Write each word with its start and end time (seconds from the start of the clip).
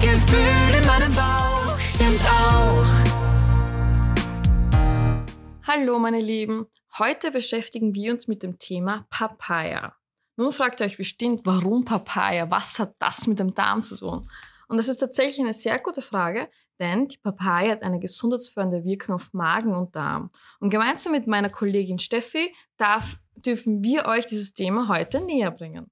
Gefühl 0.00 0.80
in 0.80 0.86
meinem 0.86 1.14
Bauch 1.14 1.78
stimmt 1.78 2.26
auch. 2.26 2.86
Hallo 5.66 5.98
meine 5.98 6.22
Lieben, 6.22 6.66
heute 6.98 7.30
beschäftigen 7.30 7.94
wir 7.94 8.12
uns 8.12 8.26
mit 8.26 8.42
dem 8.42 8.58
Thema 8.58 9.06
Papaya. 9.10 9.94
Nun 10.36 10.52
fragt 10.52 10.80
ihr 10.80 10.86
euch 10.86 10.96
bestimmt, 10.96 11.42
warum 11.44 11.84
Papaya? 11.84 12.50
Was 12.50 12.78
hat 12.78 12.94
das 12.98 13.26
mit 13.26 13.38
dem 13.40 13.52
Darm 13.54 13.82
zu 13.82 13.98
tun? 13.98 14.26
Und 14.68 14.78
das 14.78 14.88
ist 14.88 14.98
tatsächlich 14.98 15.40
eine 15.40 15.52
sehr 15.52 15.78
gute 15.78 16.00
Frage, 16.00 16.48
denn 16.78 17.08
die 17.08 17.18
Papaya 17.18 17.72
hat 17.72 17.82
eine 17.82 18.00
gesundheitsfördernde 18.00 18.84
Wirkung 18.84 19.16
auf 19.16 19.34
Magen 19.34 19.74
und 19.74 19.94
Darm. 19.94 20.30
Und 20.60 20.70
gemeinsam 20.70 21.12
mit 21.12 21.26
meiner 21.26 21.50
Kollegin 21.50 21.98
Steffi 21.98 22.54
darf, 22.78 23.18
dürfen 23.36 23.84
wir 23.84 24.06
euch 24.06 24.24
dieses 24.24 24.54
Thema 24.54 24.88
heute 24.88 25.20
näher 25.20 25.50
bringen. 25.50 25.90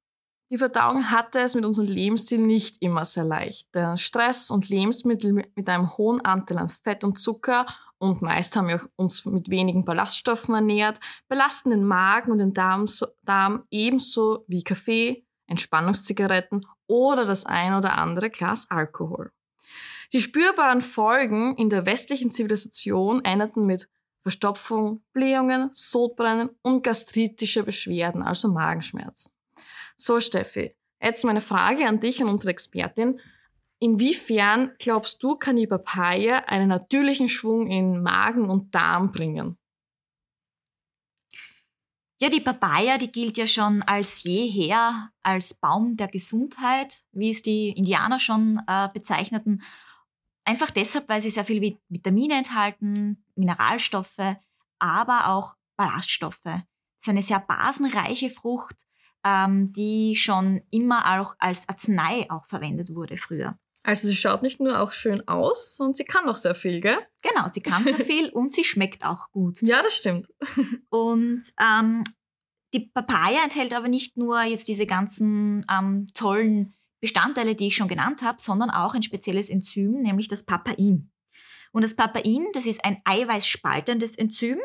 Die 0.51 0.57
Verdauung 0.57 1.11
hatte 1.11 1.41
es 1.41 1.55
mit 1.55 1.67
unserem 1.67 1.89
Lebensstil 1.89 2.39
nicht 2.39 2.81
immer 2.81 3.05
sehr 3.05 3.25
leicht. 3.25 3.75
Denn 3.75 3.99
Stress 3.99 4.51
und 4.51 4.71
Lebensmittel 4.71 5.33
mit 5.33 5.69
einem 5.69 5.97
hohen 5.99 6.25
Anteil 6.25 6.59
an 6.59 6.71
Fett 6.71 7.05
und 7.05 7.19
Zucker 7.19 7.67
und 7.99 8.23
meist 8.23 8.57
haben 8.57 8.69
wir 8.69 8.81
uns 8.97 9.25
mit 9.25 9.51
wenigen 9.51 9.85
Ballaststoffen 9.85 10.55
ernährt, 10.55 11.01
belasten 11.29 11.71
den 11.71 11.85
Magen 11.85 12.33
und 12.33 12.39
den 12.39 12.53
Darm, 12.55 12.87
Darm 13.23 13.65
ebenso 13.71 14.45
wie 14.47 14.63
Kaffee, 14.63 15.27
Entspannungszigaretten 15.49 16.65
oder 16.87 17.25
das 17.25 17.45
ein 17.45 17.75
oder 17.75 17.99
andere 17.99 18.31
Glas 18.31 18.71
Alkohol. 18.71 19.33
Die 20.13 20.21
spürbaren 20.21 20.81
Folgen 20.81 21.57
in 21.57 21.69
der 21.69 21.85
westlichen 21.85 22.31
Zivilisation 22.31 23.23
endeten 23.25 23.67
mit 23.67 23.89
Verstopfung, 24.23 25.03
Blähungen, 25.13 25.69
Sodbrennen 25.73 26.51
und 26.63 26.83
gastritische 26.83 27.65
Beschwerden, 27.65 28.23
also 28.23 28.49
Magenschmerzen. 28.49 29.33
So, 30.01 30.21
Steffi, 30.21 30.77
jetzt 31.03 31.25
meine 31.25 31.41
Frage 31.41 31.89
an 31.89 31.99
dich, 31.99 32.23
an 32.23 32.29
unsere 32.29 32.53
Expertin. 32.53 33.21
Inwiefern 33.81 34.73
glaubst 34.79 35.21
du, 35.23 35.37
kann 35.37 35.57
die 35.57 35.67
Papaya 35.67 36.39
einen 36.47 36.69
natürlichen 36.69 37.29
Schwung 37.29 37.69
in 37.69 38.01
Magen 38.01 38.49
und 38.49 38.73
Darm 38.75 39.11
bringen? 39.11 39.59
Ja, 42.21 42.29
die 42.29 42.41
Papaya, 42.41 42.99
die 42.99 43.11
gilt 43.11 43.39
ja 43.39 43.47
schon 43.47 43.83
als 43.83 44.23
jeher 44.23 45.11
als 45.23 45.55
Baum 45.55 45.97
der 45.97 46.09
Gesundheit, 46.09 47.03
wie 47.13 47.31
es 47.31 47.43
die 47.43 47.71
Indianer 47.71 48.21
schon 48.21 48.61
äh, 48.67 48.89
bezeichneten. 48.93 49.63
Einfach 50.45 50.71
deshalb, 50.71 51.09
weil 51.09 51.21
sie 51.21 51.31
sehr 51.31 51.45
viele 51.45 51.79
Vitamine 51.89 52.35
enthalten, 52.35 53.25
Mineralstoffe, 53.35 54.37
aber 54.79 55.29
auch 55.29 55.57
Ballaststoffe. 55.77 56.47
Es 56.47 57.07
ist 57.07 57.09
eine 57.09 57.23
sehr 57.23 57.41
basenreiche 57.41 58.31
Frucht, 58.31 58.88
ähm, 59.29 59.73
die 59.73 60.17
schon 60.17 60.63
immer 60.71 61.21
auch 61.21 61.35
als 61.39 61.69
Arznei 61.69 62.27
auch 62.31 62.47
verwendet 62.47 62.95
wurde 62.95 63.17
früher. 63.17 63.59
Also 63.83 64.09
sie 64.09 64.17
schaut 64.17 64.43
nicht 64.43 64.61
nur 64.61 64.81
auch 64.81 64.91
schön 64.91 65.27
aus, 65.29 65.77
sondern 65.77 65.95
sie 65.95 66.05
kann 66.05 66.29
auch 66.29 66.37
sehr 66.37 66.55
viel, 66.55 66.81
gell? 66.81 66.99
Genau, 67.23 67.47
sie 67.53 67.61
kann 67.61 67.85
sehr 67.85 68.01
viel 68.05 68.31
und 68.31 68.53
sie 68.53 68.65
schmeckt 68.65 69.05
auch 69.05 69.31
gut. 69.31 69.63
Ja, 69.63 69.83
das 69.83 69.95
stimmt. 69.95 70.29
Und 70.91 71.43
ähm, 71.61 72.05
die 72.75 72.81
Papaya 72.81 73.45
enthält 73.45 73.75
aber 73.75 73.89
nicht 73.89 74.17
nur 74.17 74.43
jetzt 74.43 74.69
diese 74.69 74.85
ganzen 74.85 75.65
ähm, 75.71 76.07
tollen 76.13 76.75
Bestandteile, 77.01 77.55
die 77.55 77.69
ich 77.69 77.77
schon 77.77 77.89
genannt 77.89 78.23
habe, 78.23 78.41
sondern 78.41 78.71
auch 78.71 78.95
ein 78.95 79.03
spezielles 79.03 79.49
Enzym, 79.49 80.03
nämlich 80.03 80.29
das 80.29 80.45
Papain. 80.45 81.11
Und 81.73 81.83
das 81.83 81.95
Papain, 81.95 82.47
das 82.53 82.67
ist 82.67 82.85
ein 82.85 83.01
eiweißspaltendes 83.05 84.17
Enzym 84.17 84.59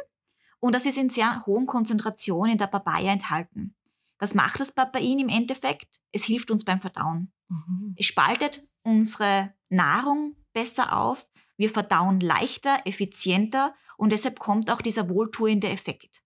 und 0.60 0.74
das 0.74 0.86
ist 0.86 0.98
in 0.98 1.10
sehr 1.10 1.46
hohen 1.46 1.66
Konzentrationen 1.66 2.54
in 2.54 2.58
der 2.58 2.68
Papaya 2.68 3.12
enthalten. 3.12 3.76
Was 4.24 4.36
macht 4.36 4.62
das 4.62 4.72
Papain 4.72 5.20
im 5.20 5.28
Endeffekt? 5.28 6.00
Es 6.14 6.24
hilft 6.24 6.50
uns 6.50 6.64
beim 6.64 6.80
Verdauen. 6.80 7.34
Mhm. 7.50 7.94
Es 7.98 8.06
spaltet 8.06 8.66
unsere 8.82 9.54
Nahrung 9.68 10.38
besser 10.54 10.98
auf, 10.98 11.30
wir 11.58 11.70
verdauen 11.70 12.22
leichter, 12.22 12.80
effizienter 12.86 13.76
und 13.98 14.14
deshalb 14.14 14.40
kommt 14.40 14.72
auch 14.72 14.82
dieser 14.82 15.10
wohltuende 15.10 15.68
Effekt. 15.68 16.24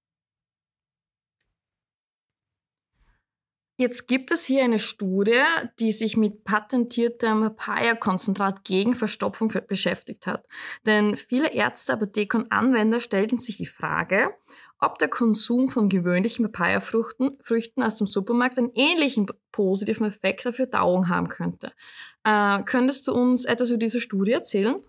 Jetzt 3.80 4.08
gibt 4.08 4.32
es 4.32 4.44
hier 4.44 4.64
eine 4.64 4.80
Studie, 4.80 5.44
die 5.80 5.92
sich 5.92 6.18
mit 6.18 6.44
patentiertem 6.44 7.42
Papaya-Konzentrat 7.42 8.64
gegen 8.64 8.96
Verstopfung 8.96 9.54
beschäftigt 9.68 10.26
hat. 10.26 10.48
Denn 10.88 11.16
viele 11.16 11.54
Ärzte, 11.54 11.94
Apotheker 11.94 12.40
und 12.40 12.52
Anwender 12.52 13.00
stellten 13.00 13.38
sich 13.38 13.58
die 13.58 13.68
Frage, 13.68 14.34
ob 14.80 14.98
der 14.98 15.10
Konsum 15.10 15.70
von 15.70 15.90
gewöhnlichen 15.90 16.44
Papaya-Früchten 16.52 17.38
Früchten 17.44 17.84
aus 17.84 17.98
dem 17.98 18.08
Supermarkt 18.08 18.58
einen 18.58 18.72
ähnlichen 18.74 19.28
positiven 19.52 20.08
Effekt 20.08 20.48
auf 20.48 20.56
Verdauung 20.56 21.08
haben 21.08 21.28
könnte. 21.28 21.72
Äh, 22.24 22.64
könntest 22.64 23.08
du 23.08 23.14
uns 23.14 23.46
etwas 23.46 23.70
über 23.70 23.78
diese 23.78 24.02
Studie 24.02 24.32
erzählen? 24.32 24.82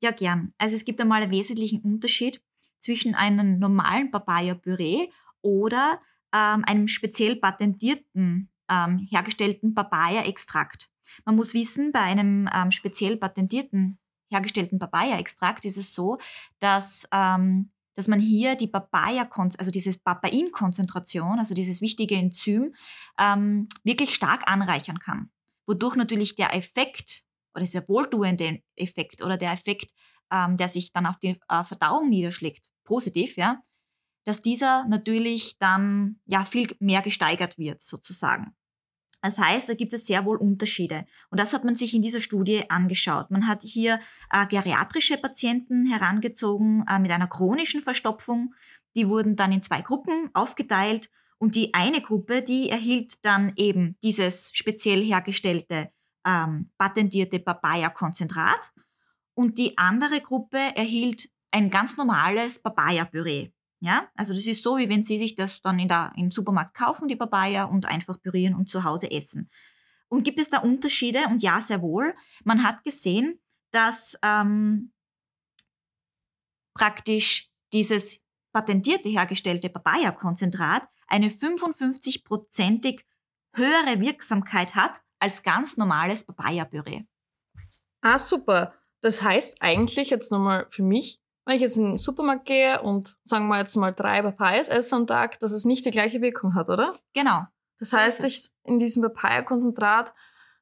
Ja, 0.00 0.12
gern. 0.12 0.54
Also 0.56 0.76
es 0.76 0.86
gibt 0.86 0.98
einmal 1.02 1.22
einen 1.22 1.30
wesentlichen 1.30 1.82
Unterschied 1.82 2.40
zwischen 2.78 3.14
einem 3.14 3.58
normalen 3.58 4.10
Papaya-Püree 4.10 5.08
oder 5.42 6.00
ähm, 6.34 6.64
einem 6.64 6.88
speziell 6.88 7.36
patentierten, 7.36 8.50
ähm, 8.70 9.06
hergestellten 9.10 9.74
Papaya-Extrakt. 9.74 10.88
Man 11.24 11.36
muss 11.36 11.54
wissen, 11.54 11.92
bei 11.92 12.00
einem 12.00 12.48
ähm, 12.54 12.70
speziell 12.70 13.16
patentierten 13.16 13.98
hergestellten 14.30 14.78
Papaya-Extrakt 14.78 15.64
ist 15.64 15.76
es 15.76 15.94
so, 15.94 16.18
dass, 16.60 17.06
ähm, 17.12 17.70
dass 17.94 18.08
man 18.08 18.20
hier 18.20 18.54
die 18.54 18.68
Papaya, 18.68 19.28
also 19.58 19.70
dieses 19.70 19.98
Papain-Konzentration, 19.98 21.38
also 21.38 21.54
dieses 21.54 21.80
wichtige 21.80 22.14
Enzym, 22.14 22.74
ähm, 23.18 23.68
wirklich 23.84 24.14
stark 24.14 24.50
anreichern 24.50 24.98
kann. 25.00 25.30
Wodurch 25.66 25.96
natürlich 25.96 26.36
der 26.36 26.54
Effekt 26.54 27.24
oder 27.54 27.64
dieser 27.64 27.86
wohltuende 27.88 28.62
Effekt 28.76 29.22
oder 29.22 29.36
der 29.36 29.52
Effekt, 29.52 29.90
ähm, 30.32 30.56
der 30.56 30.68
sich 30.68 30.92
dann 30.92 31.06
auf 31.06 31.18
die 31.18 31.40
äh, 31.48 31.64
Verdauung 31.64 32.08
niederschlägt, 32.08 32.66
positiv, 32.84 33.36
ja, 33.36 33.60
dass 34.24 34.42
dieser 34.42 34.86
natürlich 34.86 35.58
dann 35.58 36.20
ja 36.26 36.44
viel 36.44 36.74
mehr 36.78 37.02
gesteigert 37.02 37.58
wird 37.58 37.80
sozusagen. 37.80 38.54
Das 39.22 39.38
heißt, 39.38 39.68
da 39.68 39.74
gibt 39.74 39.92
es 39.92 40.06
sehr 40.06 40.24
wohl 40.24 40.38
Unterschiede. 40.38 41.04
Und 41.30 41.38
das 41.38 41.52
hat 41.52 41.64
man 41.64 41.76
sich 41.76 41.94
in 41.94 42.00
dieser 42.00 42.20
Studie 42.20 42.70
angeschaut. 42.70 43.30
Man 43.30 43.46
hat 43.46 43.62
hier 43.62 44.00
äh, 44.32 44.46
geriatrische 44.46 45.18
Patienten 45.18 45.86
herangezogen 45.86 46.84
äh, 46.88 46.98
mit 46.98 47.10
einer 47.10 47.26
chronischen 47.26 47.82
Verstopfung. 47.82 48.54
Die 48.96 49.08
wurden 49.08 49.36
dann 49.36 49.52
in 49.52 49.62
zwei 49.62 49.82
Gruppen 49.82 50.30
aufgeteilt. 50.32 51.10
Und 51.36 51.54
die 51.54 51.74
eine 51.74 52.00
Gruppe, 52.00 52.42
die 52.42 52.70
erhielt 52.70 53.24
dann 53.24 53.52
eben 53.56 53.96
dieses 54.02 54.50
speziell 54.54 55.02
hergestellte 55.02 55.90
ähm, 56.26 56.70
patentierte 56.78 57.40
Papaya-Konzentrat. 57.40 58.72
Und 59.34 59.58
die 59.58 59.76
andere 59.78 60.20
Gruppe 60.20 60.58
erhielt 60.58 61.28
ein 61.50 61.70
ganz 61.70 61.96
normales 61.96 62.58
Papaya-Püree. 62.62 63.50
Ja, 63.82 64.08
also 64.14 64.34
das 64.34 64.46
ist 64.46 64.62
so, 64.62 64.76
wie 64.76 64.88
wenn 64.88 65.02
Sie 65.02 65.16
sich 65.16 65.34
das 65.34 65.62
dann 65.62 65.78
der, 65.88 66.12
im 66.16 66.30
Supermarkt 66.30 66.76
kaufen, 66.76 67.08
die 67.08 67.16
Papaya, 67.16 67.64
und 67.64 67.86
einfach 67.86 68.20
pürieren 68.20 68.54
und 68.54 68.68
zu 68.68 68.84
Hause 68.84 69.10
essen. 69.10 69.50
Und 70.08 70.22
gibt 70.22 70.38
es 70.38 70.50
da 70.50 70.58
Unterschiede? 70.58 71.24
Und 71.28 71.42
ja, 71.42 71.60
sehr 71.60 71.80
wohl. 71.80 72.14
Man 72.44 72.62
hat 72.62 72.84
gesehen, 72.84 73.40
dass 73.70 74.18
ähm, 74.22 74.92
praktisch 76.74 77.50
dieses 77.72 78.20
patentierte 78.52 79.08
hergestellte 79.08 79.70
Papaya-Konzentrat 79.70 80.88
eine 81.06 81.28
55-prozentig 81.28 83.04
höhere 83.54 84.00
Wirksamkeit 84.00 84.74
hat 84.74 85.00
als 85.20 85.42
ganz 85.42 85.76
normales 85.76 86.24
Papaya-Püree. 86.24 87.04
Ah, 88.02 88.18
super. 88.18 88.74
Das 89.00 89.22
heißt 89.22 89.60
eigentlich 89.60 90.10
jetzt 90.10 90.30
nochmal 90.30 90.66
für 90.70 90.82
mich, 90.82 91.20
wenn 91.50 91.56
ich 91.56 91.62
jetzt 91.62 91.78
in 91.78 91.86
den 91.86 91.98
Supermarkt 91.98 92.46
gehe 92.46 92.80
und 92.80 93.16
sagen 93.24 93.48
wir 93.48 93.58
jetzt 93.58 93.76
mal 93.76 93.90
drei 93.90 94.22
Papayas 94.22 94.68
esse 94.68 94.94
am 94.94 95.08
Tag, 95.08 95.40
dass 95.40 95.50
es 95.50 95.64
nicht 95.64 95.84
die 95.84 95.90
gleiche 95.90 96.20
Wirkung 96.20 96.54
hat, 96.54 96.68
oder? 96.68 96.96
Genau. 97.12 97.42
Das 97.80 97.92
heißt, 97.92 98.22
ich 98.22 98.50
in 98.62 98.78
diesem 98.78 99.02
Papaya-Konzentrat 99.02 100.14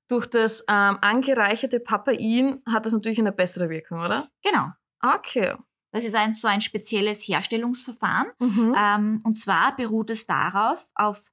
durch 0.09 0.27
das 0.27 0.65
ähm, 0.67 0.97
angereicherte 1.03 1.79
Papain 1.79 2.63
hat 2.67 2.87
das 2.87 2.95
natürlich 2.95 3.19
eine 3.19 3.33
bessere 3.33 3.69
Wirkung, 3.69 4.01
oder? 4.01 4.31
Genau. 4.43 4.69
Okay. 5.03 5.57
Das 5.93 6.05
ist 6.05 6.15
ein, 6.15 6.33
so 6.33 6.49
ein 6.49 6.63
spezielles 6.63 7.29
Herstellungsverfahren. 7.29 8.29
Mhm. 8.39 8.75
Ähm, 8.75 9.21
und 9.25 9.39
zwar 9.39 9.77
beruht 9.77 10.09
es 10.09 10.25
darauf, 10.25 10.89
auf 10.95 11.27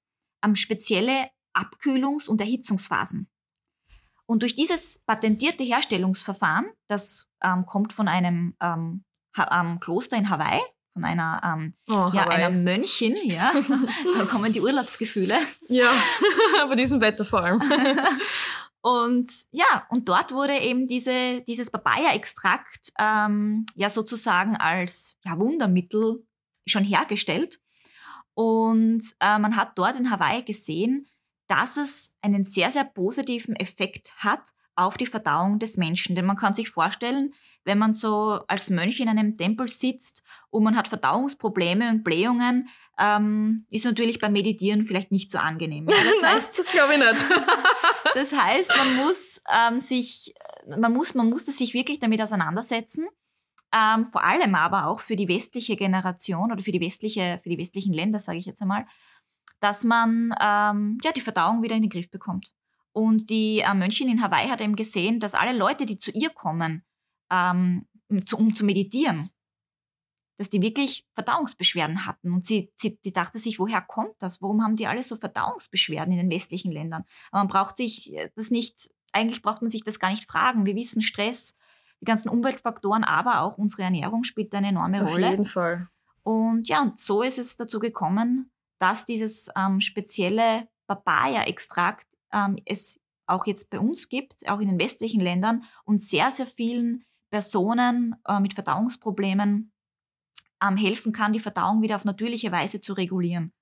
ähm, 0.43 0.57
spezielle 0.57 1.29
Abkühlungs- 1.53 2.27
und 2.27 2.41
Erhitzungsphasen. 2.41 3.29
Und 4.25 4.41
durch 4.41 4.55
dieses 4.55 4.99
patentierte 5.05 5.63
Herstellungsverfahren, 5.63 6.65
das 6.87 7.29
ähm, 7.41 7.65
kommt 7.65 7.93
von 7.93 8.09
einem 8.09 8.53
ähm, 8.61 9.04
ähm, 9.37 9.79
Kloster 9.79 10.17
in 10.17 10.29
Hawaii 10.29 10.61
von 10.95 11.03
einer, 11.03 11.41
ähm, 11.43 11.73
oh, 11.89 12.09
ja, 12.13 12.29
einer 12.29 12.49
Mönchin, 12.49 13.15
ja. 13.23 13.51
da 14.17 14.25
kommen 14.25 14.53
die 14.53 14.61
Urlaubsgefühle. 14.61 15.37
Ja, 15.67 15.91
bei 16.69 16.75
diesem 16.75 17.01
Wetter 17.01 17.25
vor 17.25 17.43
allem. 17.43 17.61
und 18.81 19.29
ja, 19.51 19.85
und 19.89 20.07
dort 20.07 20.31
wurde 20.31 20.57
eben 20.57 20.87
diese, 20.87 21.41
dieses 21.41 21.69
Papaya-Extrakt 21.69 22.93
ähm, 22.97 23.65
ja 23.75 23.89
sozusagen 23.89 24.55
als 24.55 25.17
ja, 25.25 25.37
Wundermittel 25.37 26.25
schon 26.65 26.85
hergestellt. 26.85 27.59
Und 28.33 29.03
äh, 29.19 29.37
man 29.37 29.57
hat 29.57 29.77
dort 29.77 29.99
in 29.99 30.11
Hawaii 30.11 30.43
gesehen, 30.43 31.07
dass 31.47 31.75
es 31.75 32.15
einen 32.21 32.45
sehr, 32.45 32.71
sehr 32.71 32.85
positiven 32.85 33.55
Effekt 33.57 34.13
hat 34.17 34.41
auf 34.75 34.95
die 34.95 35.05
Verdauung 35.05 35.59
des 35.59 35.75
Menschen. 35.75 36.15
Denn 36.15 36.25
man 36.25 36.37
kann 36.37 36.53
sich 36.53 36.69
vorstellen, 36.69 37.33
wenn 37.65 37.79
man 37.79 37.93
so 37.93 38.39
als 38.47 38.69
Mönch 38.69 38.99
in 38.99 39.09
einem 39.09 39.35
Tempel 39.35 39.67
sitzt 39.67 40.23
und 40.49 40.63
man 40.63 40.77
hat 40.77 40.87
Verdauungsprobleme 40.87 41.89
und 41.89 42.03
Blähungen, 42.03 42.69
ähm, 42.97 43.65
ist 43.69 43.85
natürlich 43.85 44.19
beim 44.19 44.31
Meditieren 44.31 44.85
vielleicht 44.85 45.11
nicht 45.11 45.31
so 45.31 45.37
angenehm. 45.37 45.87
Ja, 45.89 45.95
das 46.21 46.31
heißt, 46.31 46.59
das 46.59 46.71
glaube 46.71 46.93
ich 46.93 46.99
nicht. 46.99 47.25
das 48.13 48.33
heißt, 48.33 48.71
man 48.77 48.95
muss 48.95 49.41
ähm, 49.51 49.79
sich, 49.79 50.33
man 50.79 50.93
muss, 50.93 51.13
man 51.15 51.29
musste 51.29 51.51
sich 51.51 51.73
wirklich 51.73 51.99
damit 51.99 52.21
auseinandersetzen. 52.21 53.07
Ähm, 53.73 54.05
vor 54.05 54.23
allem 54.23 54.55
aber 54.55 54.87
auch 54.87 55.01
für 55.01 55.17
die 55.17 55.27
westliche 55.27 55.75
Generation 55.75 56.51
oder 56.51 56.63
für 56.63 56.71
die 56.71 56.79
westliche, 56.79 57.39
für 57.41 57.49
die 57.49 57.57
westlichen 57.57 57.93
Länder, 57.93 58.19
sage 58.19 58.37
ich 58.37 58.45
jetzt 58.45 58.61
einmal, 58.61 58.85
dass 59.59 59.83
man 59.83 60.33
ähm, 60.39 60.97
ja 61.03 61.11
die 61.11 61.21
Verdauung 61.21 61.63
wieder 61.63 61.75
in 61.75 61.81
den 61.81 61.89
Griff 61.89 62.09
bekommt. 62.09 62.53
Und 62.93 63.29
die 63.29 63.59
äh, 63.59 63.73
Mönchin 63.73 64.07
in 64.07 64.21
Hawaii 64.21 64.47
hat 64.47 64.61
eben 64.61 64.77
gesehen, 64.77 65.19
dass 65.19 65.33
alle 65.33 65.57
Leute, 65.57 65.85
die 65.85 65.97
zu 65.97 66.11
ihr 66.11 66.29
kommen, 66.29 66.85
ähm, 67.31 67.87
zu, 68.25 68.37
um 68.37 68.53
zu 68.55 68.65
meditieren, 68.65 69.29
dass 70.37 70.49
die 70.49 70.61
wirklich 70.61 71.07
Verdauungsbeschwerden 71.13 72.05
hatten. 72.05 72.33
Und 72.33 72.45
sie, 72.45 72.71
sie, 72.75 72.99
sie 73.01 73.13
dachte 73.13 73.39
sich, 73.39 73.59
woher 73.59 73.81
kommt 73.81 74.15
das? 74.19 74.41
Warum 74.41 74.63
haben 74.63 74.75
die 74.75 74.87
alle 74.87 75.03
so 75.03 75.15
Verdauungsbeschwerden 75.15 76.11
in 76.11 76.19
den 76.19 76.29
westlichen 76.29 76.71
Ländern? 76.71 77.05
Aber 77.31 77.39
man 77.39 77.47
braucht 77.47 77.77
sich 77.77 78.13
äh, 78.13 78.29
das 78.35 78.51
nicht, 78.51 78.89
eigentlich 79.11 79.41
braucht 79.41 79.61
man 79.61 79.69
sich 79.69 79.83
das 79.83 79.99
gar 79.99 80.09
nicht 80.09 80.29
fragen. 80.29 80.65
Wir 80.65 80.75
wissen, 80.75 81.01
Stress, 81.01 81.55
die 82.01 82.05
ganzen 82.05 82.29
Umweltfaktoren, 82.29 83.03
aber 83.03 83.41
auch 83.41 83.57
unsere 83.57 83.83
Ernährung 83.83 84.23
spielt 84.23 84.53
eine 84.53 84.67
enorme 84.67 85.03
Auf 85.03 85.11
Rolle. 85.11 85.25
Auf 85.27 85.31
jeden 85.31 85.45
Fall. 85.45 85.87
Und 86.23 86.67
ja, 86.67 86.81
und 86.81 86.99
so 86.99 87.21
ist 87.21 87.39
es 87.39 87.55
dazu 87.55 87.79
gekommen, 87.79 88.51
dass 88.79 89.05
dieses 89.05 89.49
ähm, 89.55 89.79
spezielle 89.79 90.67
Papaya-Extrakt 90.87 92.07
ähm, 92.33 92.57
es 92.65 92.99
auch 93.27 93.45
jetzt 93.45 93.69
bei 93.69 93.79
uns 93.79 94.09
gibt, 94.09 94.47
auch 94.47 94.59
in 94.59 94.67
den 94.67 94.79
westlichen 94.79 95.21
Ländern 95.21 95.63
und 95.83 96.01
sehr, 96.01 96.31
sehr 96.31 96.45
vielen 96.45 97.04
Personen 97.29 98.15
äh, 98.27 98.39
mit 98.39 98.53
Verdauungsproblemen 98.53 99.71
ähm, 100.63 100.77
helfen 100.77 101.11
kann, 101.11 101.33
die 101.33 101.39
Verdauung 101.39 101.81
wieder 101.81 101.95
auf 101.95 102.05
natürliche 102.05 102.51
Weise 102.51 102.79
zu 102.81 102.93
regulieren. 102.93 103.53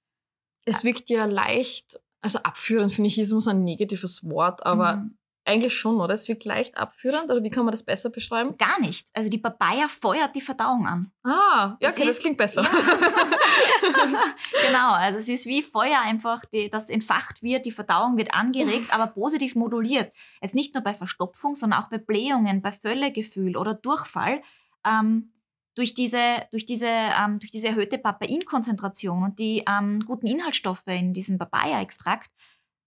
Es 0.65 0.83
wirkt 0.83 1.09
ja 1.09 1.25
leicht, 1.25 1.99
also 2.21 2.39
abführend 2.39 2.93
finde 2.93 3.09
ich 3.09 3.17
ist 3.17 3.29
so 3.29 3.49
ein 3.49 3.63
negatives 3.63 4.23
Wort, 4.29 4.65
aber 4.65 4.97
mhm. 4.97 5.17
Eigentlich 5.45 5.73
schon, 5.73 5.99
oder? 5.99 6.13
Es 6.13 6.27
wirkt 6.27 6.45
leicht 6.45 6.77
abführend, 6.77 7.29
oder 7.29 7.43
wie 7.43 7.49
kann 7.49 7.65
man 7.65 7.71
das 7.71 7.83
besser 7.83 8.09
beschreiben? 8.09 8.57
Gar 8.57 8.79
nicht. 8.79 9.07
Also 9.13 9.29
die 9.29 9.37
Papaya 9.37 9.87
feuert 9.87 10.35
die 10.35 10.41
Verdauung 10.41 10.87
an. 10.87 11.11
Ah, 11.23 11.75
ja, 11.81 11.89
okay, 11.89 12.05
das, 12.05 12.15
das 12.15 12.19
klingt 12.19 12.37
besser. 12.37 12.63
Ja. 12.63 12.69
genau, 14.67 14.91
also 14.93 15.19
es 15.19 15.27
ist 15.27 15.45
wie 15.45 15.61
Feuer 15.61 15.99
einfach, 16.01 16.45
die, 16.45 16.69
das 16.69 16.89
entfacht 16.89 17.43
wird, 17.43 17.65
die 17.65 17.71
Verdauung 17.71 18.17
wird 18.17 18.33
angeregt, 18.33 18.93
aber 18.93 19.07
positiv 19.07 19.55
moduliert. 19.55 20.13
Jetzt 20.41 20.55
nicht 20.55 20.73
nur 20.73 20.83
bei 20.83 20.93
Verstopfung, 20.93 21.55
sondern 21.55 21.83
auch 21.83 21.89
bei 21.89 21.97
Blähungen, 21.97 22.61
bei 22.61 22.71
Völlegefühl 22.71 23.57
oder 23.57 23.73
Durchfall. 23.73 24.41
Ähm, 24.85 25.33
durch 25.75 25.93
diese, 25.93 26.45
durch 26.51 26.65
diese, 26.65 26.87
ähm, 26.87 27.39
durch 27.39 27.51
diese 27.51 27.69
erhöhte 27.69 27.97
Papeinkonzentration 27.97 29.23
und 29.23 29.39
die 29.39 29.63
ähm, 29.67 30.03
guten 30.05 30.27
Inhaltsstoffe 30.27 30.87
in 30.87 31.13
diesem 31.13 31.37
Papaya-Extrakt 31.37 32.29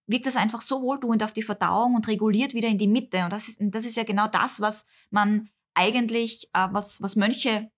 wirkt 0.06 0.26
das 0.26 0.36
einfach 0.36 0.62
so 0.62 0.82
wohltuend 0.82 1.22
auf 1.22 1.32
die 1.32 1.42
Verdauung 1.42 1.94
und 1.94 2.08
reguliert 2.08 2.54
wieder 2.54 2.68
in 2.68 2.78
die 2.78 2.88
Mitte. 2.88 3.24
Und 3.24 3.32
das 3.32 3.48
ist, 3.48 3.58
das 3.60 3.84
ist 3.84 3.96
ja 3.96 4.04
genau 4.04 4.28
das, 4.28 4.60
was 4.60 4.86
man 5.10 5.50
eigentlich, 5.74 6.48
äh, 6.52 6.68
was, 6.70 7.02
was 7.02 7.16
Mönche 7.16 7.70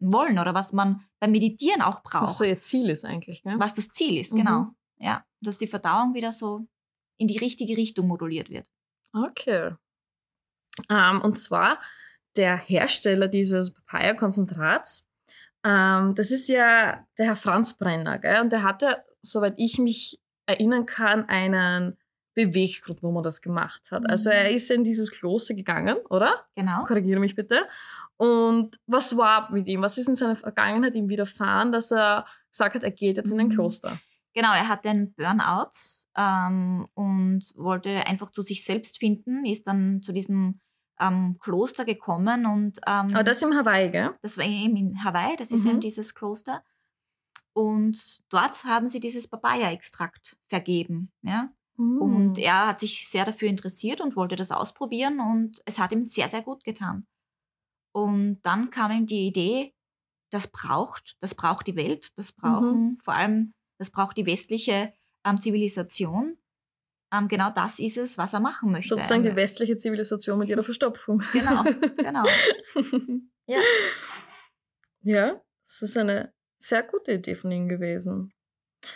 wollen 0.00 0.38
oder 0.38 0.54
was 0.54 0.72
man 0.72 1.04
beim 1.20 1.32
Meditieren 1.32 1.82
auch 1.82 2.02
braucht. 2.02 2.24
Was 2.24 2.38
so 2.38 2.44
ihr 2.44 2.60
Ziel 2.60 2.88
ist 2.88 3.04
eigentlich, 3.04 3.42
gell? 3.42 3.58
Was 3.58 3.74
das 3.74 3.88
Ziel 3.88 4.18
ist, 4.18 4.34
genau. 4.34 4.60
mhm. 4.60 4.64
genau. 4.64 5.10
Ja, 5.12 5.24
dass 5.40 5.58
die 5.58 5.66
Verdauung 5.66 6.14
wieder 6.14 6.32
so 6.32 6.66
in 7.18 7.28
die 7.28 7.38
richtige 7.38 7.76
Richtung 7.76 8.08
moduliert 8.08 8.50
wird. 8.50 8.66
Okay. 9.12 9.74
Ähm, 10.88 11.20
und 11.22 11.38
zwar 11.38 11.78
der 12.36 12.56
Hersteller 12.56 13.28
dieses 13.28 13.72
Papaya-Konzentrats, 13.72 15.06
ähm, 15.64 16.14
das 16.14 16.30
ist 16.30 16.48
ja 16.48 17.06
der 17.18 17.26
Herr 17.26 17.36
Franz 17.36 17.76
Brenner, 17.76 18.18
gell? 18.18 18.40
Und 18.40 18.52
der 18.52 18.62
hatte, 18.62 19.04
soweit 19.20 19.54
ich 19.58 19.78
mich 19.78 20.19
erinnern 20.50 20.86
kann, 20.86 21.28
einen 21.28 21.96
Beweggrund, 22.34 23.02
wo 23.02 23.10
man 23.10 23.22
das 23.22 23.42
gemacht 23.42 23.90
hat. 23.90 24.08
Also 24.08 24.30
er 24.30 24.48
mhm. 24.48 24.56
ist 24.56 24.70
in 24.70 24.84
dieses 24.84 25.10
Kloster 25.10 25.54
gegangen, 25.54 25.96
oder? 26.08 26.40
Genau. 26.54 26.84
Korrigiere 26.84 27.20
mich 27.20 27.34
bitte. 27.34 27.66
Und 28.16 28.78
was 28.86 29.16
war 29.16 29.50
mit 29.50 29.66
ihm? 29.68 29.82
Was 29.82 29.98
ist 29.98 30.08
in 30.08 30.14
seiner 30.14 30.36
Vergangenheit 30.36 30.94
ihm 30.94 31.08
widerfahren, 31.08 31.72
dass 31.72 31.90
er 31.90 32.26
gesagt 32.50 32.74
hat, 32.74 32.84
er 32.84 32.90
geht 32.90 33.16
jetzt 33.16 33.30
in 33.30 33.40
ein 33.40 33.46
mhm. 33.46 33.52
Kloster? 33.52 33.98
Genau, 34.34 34.52
er 34.52 34.68
hatte 34.68 34.90
einen 34.90 35.12
Burnout 35.14 35.70
ähm, 36.16 36.86
und 36.94 37.42
wollte 37.56 38.06
einfach 38.06 38.30
zu 38.30 38.42
sich 38.42 38.64
selbst 38.64 38.98
finden, 38.98 39.44
ist 39.44 39.66
dann 39.66 40.02
zu 40.02 40.12
diesem 40.12 40.60
ähm, 41.00 41.36
Kloster 41.40 41.84
gekommen 41.84 42.46
und 42.46 42.78
ähm, 42.86 43.08
Aber 43.12 43.24
das 43.24 43.42
in 43.42 43.56
Hawaii, 43.56 43.90
gell? 43.90 44.10
Das 44.22 44.38
war 44.38 44.44
eben 44.44 44.76
in 44.76 45.02
Hawaii, 45.02 45.36
das 45.36 45.50
ist 45.50 45.64
mhm. 45.64 45.70
eben 45.70 45.80
dieses 45.80 46.14
Kloster. 46.14 46.62
Und 47.52 48.20
dort 48.28 48.64
haben 48.64 48.86
sie 48.86 49.00
dieses 49.00 49.28
Papaya-Extrakt 49.28 50.38
vergeben. 50.48 51.12
Ja? 51.22 51.52
Mhm. 51.76 52.00
Und 52.00 52.38
er 52.38 52.68
hat 52.68 52.80
sich 52.80 53.08
sehr 53.08 53.24
dafür 53.24 53.48
interessiert 53.48 54.00
und 54.00 54.16
wollte 54.16 54.36
das 54.36 54.50
ausprobieren 54.50 55.20
und 55.20 55.60
es 55.64 55.78
hat 55.78 55.92
ihm 55.92 56.04
sehr, 56.04 56.28
sehr 56.28 56.42
gut 56.42 56.64
getan. 56.64 57.06
Und 57.92 58.40
dann 58.42 58.70
kam 58.70 58.92
ihm 58.92 59.06
die 59.06 59.26
Idee, 59.26 59.74
das 60.30 60.46
braucht, 60.46 61.16
das 61.20 61.34
braucht 61.34 61.66
die 61.66 61.74
Welt, 61.74 62.16
das 62.16 62.32
brauchen 62.32 62.82
mhm. 62.82 62.98
vor 63.02 63.14
allem, 63.14 63.52
das 63.78 63.90
braucht 63.90 64.16
die 64.16 64.26
westliche 64.26 64.92
ähm, 65.24 65.40
Zivilisation 65.40 66.38
ähm, 67.12 67.28
genau 67.28 67.50
das 67.50 67.78
ist 67.78 67.96
es, 67.96 68.18
was 68.18 68.32
er 68.32 68.40
machen 68.40 68.70
möchte. 68.70 68.94
Sozusagen 68.94 69.22
die 69.22 69.34
westliche 69.34 69.76
Zivilisation 69.76 70.38
mit 70.38 70.48
ihrer 70.48 70.62
Verstopfung. 70.62 71.22
Genau, 71.32 71.64
genau. 71.96 72.24
ja. 73.46 73.60
Ja, 75.02 75.40
das 75.64 75.82
ist 75.82 75.96
eine 75.96 76.32
sehr 76.60 76.82
gute 76.82 77.12
Idee 77.12 77.34
von 77.34 77.50
Ihnen 77.50 77.68
gewesen. 77.68 78.32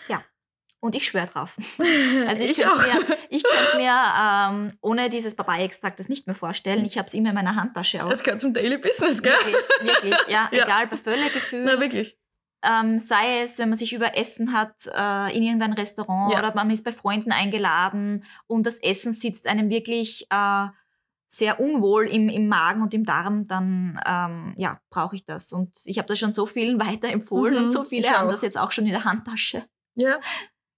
Ja. 0.09 0.25
Und 0.81 0.95
ich 0.95 1.07
schwöre 1.07 1.27
drauf. 1.27 1.57
Also 2.29 2.45
ich, 2.45 2.53
ich 2.53 2.59
könnte 2.59 2.79
mir, 2.79 3.17
ich 3.31 3.43
könnte 3.43 3.77
mir 3.77 3.95
ähm, 4.19 4.73
ohne 4.81 5.11
dieses 5.11 5.35
Papaya-Extrakt 5.35 5.99
das 5.99 6.09
nicht 6.09 6.27
mehr 6.27 6.37
vorstellen. 6.37 6.85
Ich 6.85 6.99
habe 6.99 7.09
es 7.09 7.15
immer 7.15 7.31
in 7.31 7.35
meiner 7.35 7.57
Handtasche 7.57 8.05
auch. 8.05 8.11
Das 8.11 8.23
gehört 8.23 8.41
zum 8.41 8.53
Daily 8.53 8.79
Business, 8.79 9.23
gell? 9.23 9.33
Wirklich, 9.33 9.93
wirklich 9.95 10.15
ja, 10.29 10.49
ja. 10.53 10.65
Egal, 10.65 10.87
bei 10.87 10.97
Völlegefühl. 10.97 11.65
Na, 11.65 11.81
wirklich 11.81 12.19
ähm, 12.65 12.99
sei 12.99 13.43
es, 13.43 13.59
wenn 13.59 13.69
man 13.69 13.79
sich 13.79 13.93
über 13.93 14.17
Essen 14.17 14.53
hat 14.53 14.75
äh, 14.87 15.37
in 15.37 15.43
irgendein 15.43 15.75
Restaurant 15.75 16.33
ja. 16.33 16.39
oder 16.39 16.55
man 16.55 16.71
ist 16.71 16.85
bei 16.85 16.93
Freunden 16.93 17.33
eingeladen 17.33 18.25
und 18.47 18.67
das 18.67 18.79
Essen 18.79 19.13
sitzt 19.13 19.47
einem 19.47 19.69
wirklich 19.69 20.27
äh, 20.31 20.69
sehr 21.35 21.61
unwohl 21.61 22.07
im, 22.07 22.29
im 22.29 22.49
Magen 22.49 22.83
und 22.83 22.95
im 22.95 23.05
Darm, 23.05 23.47
dann 23.47 24.01
ähm, 24.07 24.55
ja, 24.57 24.81
brauche 24.91 25.17
ich 25.17 25.25
das. 25.25 25.53
Und 25.53 25.77
ich 25.85 25.99
habe 25.99 26.09
das 26.09 26.19
schon 26.19 26.33
so 26.33 26.47
vielen 26.47 26.81
weiterempfohlen 26.81 27.55
mhm, 27.55 27.65
und 27.65 27.71
so 27.71 27.85
viele 27.85 28.09
haben 28.09 28.29
das 28.29 28.43
jetzt 28.43 28.59
auch 28.59 28.73
schon 28.73 28.87
in 28.87 28.93
der 28.93 29.05
Handtasche. 29.05 29.67
Ja, 29.95 30.19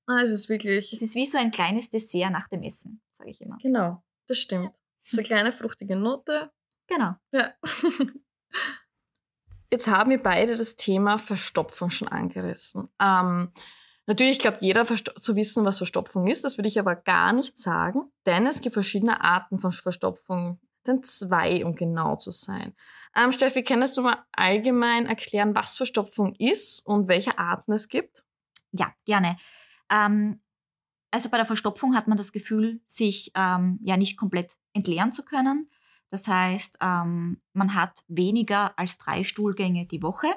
ah, 0.06 0.20
es 0.22 0.30
ist 0.30 0.48
wirklich. 0.48 0.92
Es 0.92 1.02
ist 1.02 1.14
wie 1.14 1.26
so 1.26 1.38
ein 1.38 1.50
kleines 1.50 1.88
Dessert 1.88 2.30
nach 2.30 2.48
dem 2.48 2.62
Essen, 2.62 3.02
sage 3.12 3.30
ich 3.30 3.40
immer. 3.40 3.58
Genau, 3.62 4.02
das 4.26 4.38
stimmt. 4.38 4.74
So 5.02 5.18
eine 5.18 5.26
kleine 5.26 5.52
fruchtige 5.52 5.96
Note. 5.96 6.50
Genau. 6.86 7.12
Ja. 7.32 7.54
Jetzt 9.72 9.88
haben 9.88 10.10
wir 10.10 10.22
beide 10.22 10.56
das 10.56 10.76
Thema 10.76 11.18
Verstopfung 11.18 11.90
schon 11.90 12.08
angerissen. 12.08 12.88
Ähm, 13.00 13.52
natürlich 14.06 14.38
glaubt 14.38 14.62
jeder 14.62 14.84
zu 14.84 15.36
wissen, 15.36 15.64
was 15.64 15.78
Verstopfung 15.78 16.26
ist. 16.26 16.44
Das 16.44 16.58
würde 16.58 16.68
ich 16.68 16.78
aber 16.78 16.96
gar 16.96 17.32
nicht 17.32 17.56
sagen, 17.58 18.10
denn 18.24 18.46
es 18.46 18.60
gibt 18.60 18.74
verschiedene 18.74 19.20
Arten 19.22 19.58
von 19.58 19.72
Verstopfung. 19.72 20.60
Denn 20.86 21.02
zwei, 21.02 21.64
um 21.64 21.74
genau 21.74 22.16
zu 22.16 22.30
sein. 22.30 22.74
Ähm, 23.16 23.32
Steffi, 23.32 23.62
kannst 23.62 23.96
du 23.96 24.02
mal 24.02 24.24
allgemein 24.32 25.06
erklären, 25.06 25.54
was 25.54 25.76
Verstopfung 25.76 26.34
ist 26.36 26.86
und 26.86 27.08
welche 27.08 27.38
Arten 27.38 27.72
es 27.72 27.88
gibt? 27.88 28.24
Ja, 28.72 28.92
gerne. 29.04 29.36
Ähm, 29.90 30.40
also 31.10 31.30
bei 31.30 31.38
der 31.38 31.46
Verstopfung 31.46 31.96
hat 31.96 32.08
man 32.08 32.18
das 32.18 32.32
Gefühl, 32.32 32.80
sich 32.86 33.32
ähm, 33.34 33.78
ja 33.82 33.96
nicht 33.96 34.16
komplett 34.16 34.52
entleeren 34.74 35.12
zu 35.12 35.24
können. 35.24 35.70
Das 36.10 36.28
heißt, 36.28 36.78
ähm, 36.80 37.40
man 37.52 37.74
hat 37.74 38.04
weniger 38.06 38.78
als 38.78 38.98
drei 38.98 39.24
Stuhlgänge 39.24 39.86
die 39.86 40.02
Woche. 40.02 40.28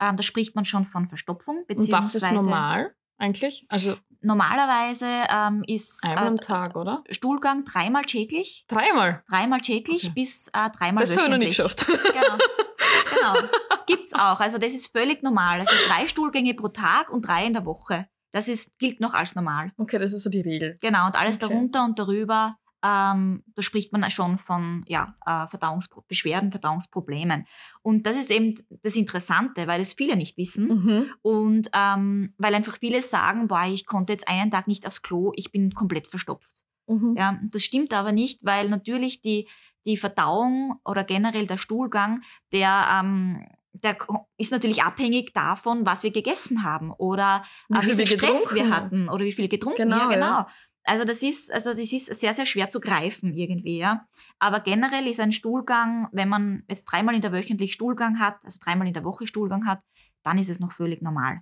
Ähm, 0.00 0.16
da 0.16 0.22
spricht 0.22 0.54
man 0.54 0.64
schon 0.64 0.84
von 0.84 1.06
Verstopfung. 1.06 1.64
Und 1.68 1.92
was 1.92 2.14
ist 2.14 2.30
normal 2.32 2.94
eigentlich? 3.18 3.66
Also 3.68 3.96
Normalerweise 4.24 5.06
ähm, 5.28 5.62
ist 5.66 6.02
einmal 6.02 6.28
am 6.28 6.36
äh, 6.36 6.38
Tag, 6.38 6.76
oder? 6.76 7.04
Stuhlgang 7.10 7.66
dreimal 7.66 8.04
täglich. 8.06 8.64
Dreimal? 8.68 9.22
Dreimal 9.28 9.60
täglich 9.60 10.04
okay. 10.04 10.12
bis 10.14 10.48
äh, 10.48 10.70
dreimal 10.70 11.04
das 11.04 11.14
wöchentlich. 11.14 11.56
Das 11.58 11.58
habe 11.58 11.74
ich 11.74 11.86
noch 11.86 11.86
nicht 11.86 11.86
geschafft. 11.86 11.86
Genau. 12.14 13.34
genau. 13.34 13.48
Gibt's 13.86 14.14
auch. 14.14 14.40
Also 14.40 14.56
das 14.56 14.72
ist 14.72 14.90
völlig 14.92 15.22
normal. 15.22 15.60
Also 15.60 15.74
drei 15.88 16.08
Stuhlgänge 16.08 16.54
pro 16.54 16.68
Tag 16.68 17.10
und 17.10 17.26
drei 17.26 17.44
in 17.44 17.52
der 17.52 17.66
Woche. 17.66 18.08
Das 18.32 18.48
ist, 18.48 18.78
gilt 18.78 19.00
noch 19.00 19.12
als 19.12 19.34
normal. 19.34 19.72
Okay, 19.76 19.98
das 19.98 20.14
ist 20.14 20.22
so 20.22 20.30
die 20.30 20.40
Regel. 20.40 20.78
Genau. 20.80 21.04
Und 21.06 21.16
alles 21.16 21.36
okay. 21.36 21.48
darunter 21.48 21.84
und 21.84 21.98
darüber 21.98 22.56
ähm, 22.84 23.42
da 23.54 23.62
spricht 23.62 23.92
man 23.92 24.08
schon 24.10 24.36
von 24.36 24.84
ja, 24.86 25.06
äh, 25.24 25.46
Verdauungsbeschwerden, 25.48 26.50
Verdauungsproblemen. 26.50 27.46
Und 27.80 28.06
das 28.06 28.16
ist 28.16 28.30
eben 28.30 28.54
das 28.82 28.94
Interessante, 28.94 29.66
weil 29.66 29.80
es 29.80 29.94
viele 29.94 30.16
nicht 30.16 30.36
wissen 30.36 30.66
mhm. 30.68 31.06
und 31.22 31.70
ähm, 31.72 32.34
weil 32.36 32.54
einfach 32.54 32.76
viele 32.78 33.02
sagen, 33.02 33.48
boah, 33.48 33.64
ich 33.66 33.86
konnte 33.86 34.12
jetzt 34.12 34.28
einen 34.28 34.50
Tag 34.50 34.68
nicht 34.68 34.86
aufs 34.86 35.00
Klo, 35.00 35.32
ich 35.34 35.50
bin 35.50 35.72
komplett 35.72 36.08
verstopft. 36.08 36.64
Mhm. 36.86 37.14
Ja, 37.16 37.40
das 37.50 37.64
stimmt 37.64 37.94
aber 37.94 38.12
nicht, 38.12 38.40
weil 38.42 38.68
natürlich 38.68 39.22
die, 39.22 39.48
die 39.86 39.96
Verdauung 39.96 40.78
oder 40.84 41.04
generell 41.04 41.46
der 41.46 41.56
Stuhlgang, 41.56 42.20
der, 42.52 42.86
ähm, 43.00 43.46
der 43.72 43.96
ist 44.36 44.52
natürlich 44.52 44.82
abhängig 44.82 45.32
davon, 45.32 45.86
was 45.86 46.02
wir 46.02 46.10
gegessen 46.10 46.62
haben 46.62 46.92
oder 46.92 47.44
Wie 47.68 47.78
äh, 47.78 47.80
viel 47.80 47.98
wie 47.98 48.06
viel 48.06 48.18
Stress 48.18 48.30
getrunken 48.30 48.54
wir 48.56 48.70
hatten 48.70 49.08
oder 49.08 49.24
wie 49.24 49.32
viel 49.32 49.48
getrunken. 49.48 49.88
Genau, 49.88 50.10
ja, 50.10 50.18
ja. 50.18 50.48
Also 50.86 51.04
das 51.04 51.22
ist, 51.22 51.50
also 51.52 51.70
das 51.70 51.92
ist 51.92 52.06
sehr, 52.14 52.34
sehr 52.34 52.46
schwer 52.46 52.68
zu 52.68 52.80
greifen 52.80 53.34
irgendwie, 53.34 53.78
ja. 53.78 54.06
Aber 54.38 54.60
generell 54.60 55.06
ist 55.06 55.20
ein 55.20 55.32
Stuhlgang, 55.32 56.08
wenn 56.12 56.28
man 56.28 56.64
jetzt 56.68 56.84
dreimal 56.84 57.14
in 57.14 57.22
der 57.22 57.32
wöchentlich 57.32 57.72
Stuhlgang 57.72 58.18
hat, 58.18 58.44
also 58.44 58.58
dreimal 58.62 58.86
in 58.86 58.92
der 58.92 59.04
Woche 59.04 59.26
Stuhlgang 59.26 59.66
hat, 59.66 59.82
dann 60.22 60.38
ist 60.38 60.50
es 60.50 60.60
noch 60.60 60.72
völlig 60.72 61.00
normal. 61.02 61.40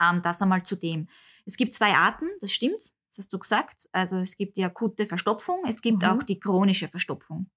Ähm, 0.00 0.22
das 0.22 0.40
einmal 0.42 0.62
zu 0.62 0.76
dem. 0.76 1.08
Es 1.44 1.56
gibt 1.56 1.74
zwei 1.74 1.94
Arten, 1.94 2.26
das 2.40 2.52
stimmt, 2.52 2.76
das 2.80 3.18
hast 3.18 3.32
du 3.32 3.38
gesagt. 3.38 3.88
Also 3.92 4.16
es 4.16 4.36
gibt 4.36 4.56
die 4.56 4.64
akute 4.64 5.06
Verstopfung, 5.06 5.62
es 5.66 5.80
gibt 5.82 6.04
Mhm. 6.04 6.08
auch 6.10 6.22
die 6.22 6.38
chronische 6.38 6.88
Verstopfung. 6.88 7.50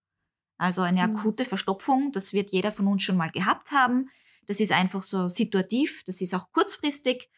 Also 0.57 0.81
eine 0.83 1.01
Mhm. 1.01 1.15
akute 1.15 1.45
Verstopfung, 1.45 2.11
das 2.11 2.33
wird 2.33 2.51
jeder 2.51 2.71
von 2.71 2.87
uns 2.87 3.03
schon 3.03 3.17
mal 3.17 3.31
gehabt 3.31 3.71
haben. 3.71 4.09
Das 4.47 4.59
ist 4.59 4.71
einfach 4.71 5.01
so 5.03 5.29
situativ, 5.29 6.03
das 6.05 6.21
ist 6.21 6.33
auch 6.35 6.51
kurzfristig, 6.51 7.29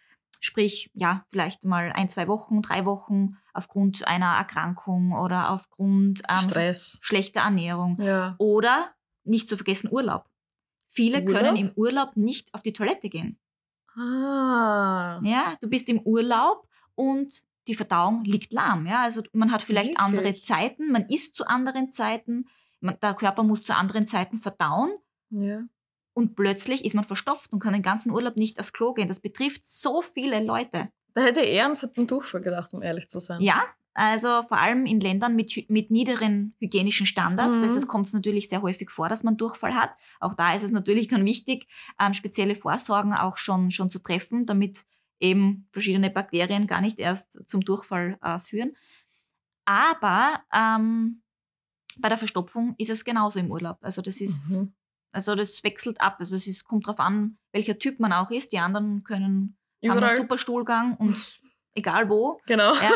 sprich 0.44 0.92
ja 0.94 1.26
vielleicht 1.30 1.64
mal 1.64 1.94
ein, 1.94 2.10
zwei 2.10 2.28
Wochen, 2.28 2.62
drei 2.62 2.86
Wochen 2.86 3.38
aufgrund 3.54 4.06
einer 4.08 4.34
Erkrankung 4.34 5.14
oder 5.14 5.52
aufgrund 5.52 6.22
ähm, 6.28 6.36
Stress. 6.50 7.00
schlechter 7.02 7.42
Ernährung 7.42 7.98
Ja. 8.02 8.36
oder 8.40 8.92
nicht 9.24 9.48
zu 9.48 9.56
vergessen 9.56 9.90
Urlaub. 9.90 10.30
Viele 10.88 11.22
Urlaub? 11.24 11.34
können 11.34 11.56
im 11.56 11.72
Urlaub 11.76 12.18
nicht 12.18 12.54
auf 12.54 12.62
die 12.62 12.74
Toilette 12.74 13.08
gehen. 13.10 13.40
Ah. 13.96 15.22
Ja, 15.24 15.56
du 15.62 15.70
bist 15.70 15.88
im 15.88 16.02
Urlaub 16.02 16.68
und 16.96 17.44
die 17.68 17.76
Verdauung 17.76 18.26
liegt 18.26 18.52
lahm. 18.52 18.86
Ja, 18.86 19.04
also 19.04 19.22
man 19.32 19.50
hat 19.52 19.62
vielleicht 19.64 19.98
Wirklich? 19.98 20.06
andere 20.20 20.36
Zeiten, 20.42 20.92
man 20.92 21.06
isst 21.08 21.36
zu 21.36 21.48
anderen 21.48 21.94
Zeiten, 21.94 22.48
man, 22.82 22.98
der 23.02 23.14
Körper 23.14 23.44
muss 23.44 23.62
zu 23.62 23.74
anderen 23.76 24.08
Zeiten 24.08 24.38
verdauen 24.38 24.92
Ja. 25.30 25.62
Und 26.14 26.36
plötzlich 26.36 26.86
ist 26.86 26.94
man 26.96 27.04
verstopft 27.04 27.52
und 27.52 27.60
kann 27.60 27.74
den 27.74 27.82
ganzen 27.84 28.12
Urlaub 28.12 28.36
nicht 28.38 28.60
aufs 28.60 28.74
Klo 28.74 28.94
gehen. 28.94 29.08
Das 29.08 29.20
betrifft 29.20 29.66
so 29.66 30.02
viele 30.02 30.44
Leute. 30.44 30.90
Da 31.14 31.22
hätte 31.22 31.42
ich 31.42 31.50
eher 31.50 31.66
an 31.66 31.78
einen 31.96 32.08
Durchfall 32.08 32.42
gedacht, 32.42 32.74
um 32.74 32.82
ehrlich 32.82 33.08
zu 33.10 33.20
sein. 33.20 33.42
Ja, 33.42 33.64
also 33.94 34.42
vor 34.42 34.58
allem 34.58 34.86
in 34.88 35.00
Ländern 35.00 35.36
mit, 35.36 35.70
mit 35.70 35.92
niederen 35.92 36.56
hygienischen 36.60 37.06
Standards, 37.06 37.58
Mhm. 37.58 37.62
das, 37.62 37.76
das 37.76 37.88
kommt 37.88 38.08
es 38.08 38.14
natürlich 38.14 38.50
sehr 38.50 38.62
häufig 38.64 38.90
vor, 38.90 39.10
dass 39.10 39.22
man 39.24 39.38
Durchfall 39.38 39.76
hat. 39.76 39.92
Auch 40.20 40.34
da 40.34 40.56
ist 40.56 40.64
es 40.64 40.72
natürlich 40.72 41.08
dann 41.08 41.26
wichtig, 41.26 41.68
ähm, 42.00 42.14
spezielle 42.14 42.56
Vorsorgen 42.56 43.14
auch 43.14 43.38
schon, 43.38 43.70
schon 43.70 43.92
zu 43.92 44.00
treffen, 44.00 44.46
damit 44.48 44.86
eben 45.20 45.68
verschiedene 45.70 46.10
Bakterien 46.10 46.66
gar 46.66 46.82
nicht 46.82 46.98
erst 47.00 47.48
zum 47.48 47.62
Durchfall 47.62 48.18
äh, 48.24 48.40
führen. 48.40 48.76
Aber 49.66 50.42
ähm, 50.52 51.22
bei 52.00 52.10
der 52.10 52.18
Verstopfung 52.18 52.76
ist 52.78 52.90
es 52.90 53.06
genauso 53.06 53.40
im 53.40 53.52
Urlaub. 53.52 53.78
Also 53.82 54.02
das 54.02 54.20
ist, 54.20 54.50
Mhm. 54.52 54.74
Also 55.14 55.36
das 55.36 55.64
wechselt 55.64 56.02
ab. 56.02 56.18
Also 56.20 56.36
es 56.36 56.48
ist, 56.48 56.66
kommt 56.66 56.88
darauf 56.88 57.00
an, 57.00 57.38
welcher 57.52 57.78
Typ 57.80 58.00
man 58.00 58.12
auch 58.14 58.30
ist. 58.32 58.52
Die 58.52 58.60
anderen 58.60 59.04
können 59.04 59.58
haben 59.88 60.04
einen 60.04 60.18
super 60.18 60.38
Stuhlgang 60.38 60.96
und 60.98 61.16
egal 61.76 62.10
wo. 62.10 62.40
Genau. 62.46 62.74
Ja, 62.74 62.92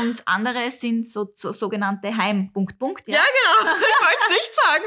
und 0.00 0.22
andere 0.26 0.70
sind 0.70 1.06
so, 1.08 1.30
so 1.34 1.52
sogenannte 1.52 2.16
Heim. 2.16 2.50
Punkt, 2.52 2.78
Punkt. 2.78 3.06
Ja, 3.08 3.18
genau. 3.18 3.74
Ich 3.76 4.06
wollte 4.06 4.22
es 4.28 4.36
nicht 4.36 4.54
sagen. 4.54 4.84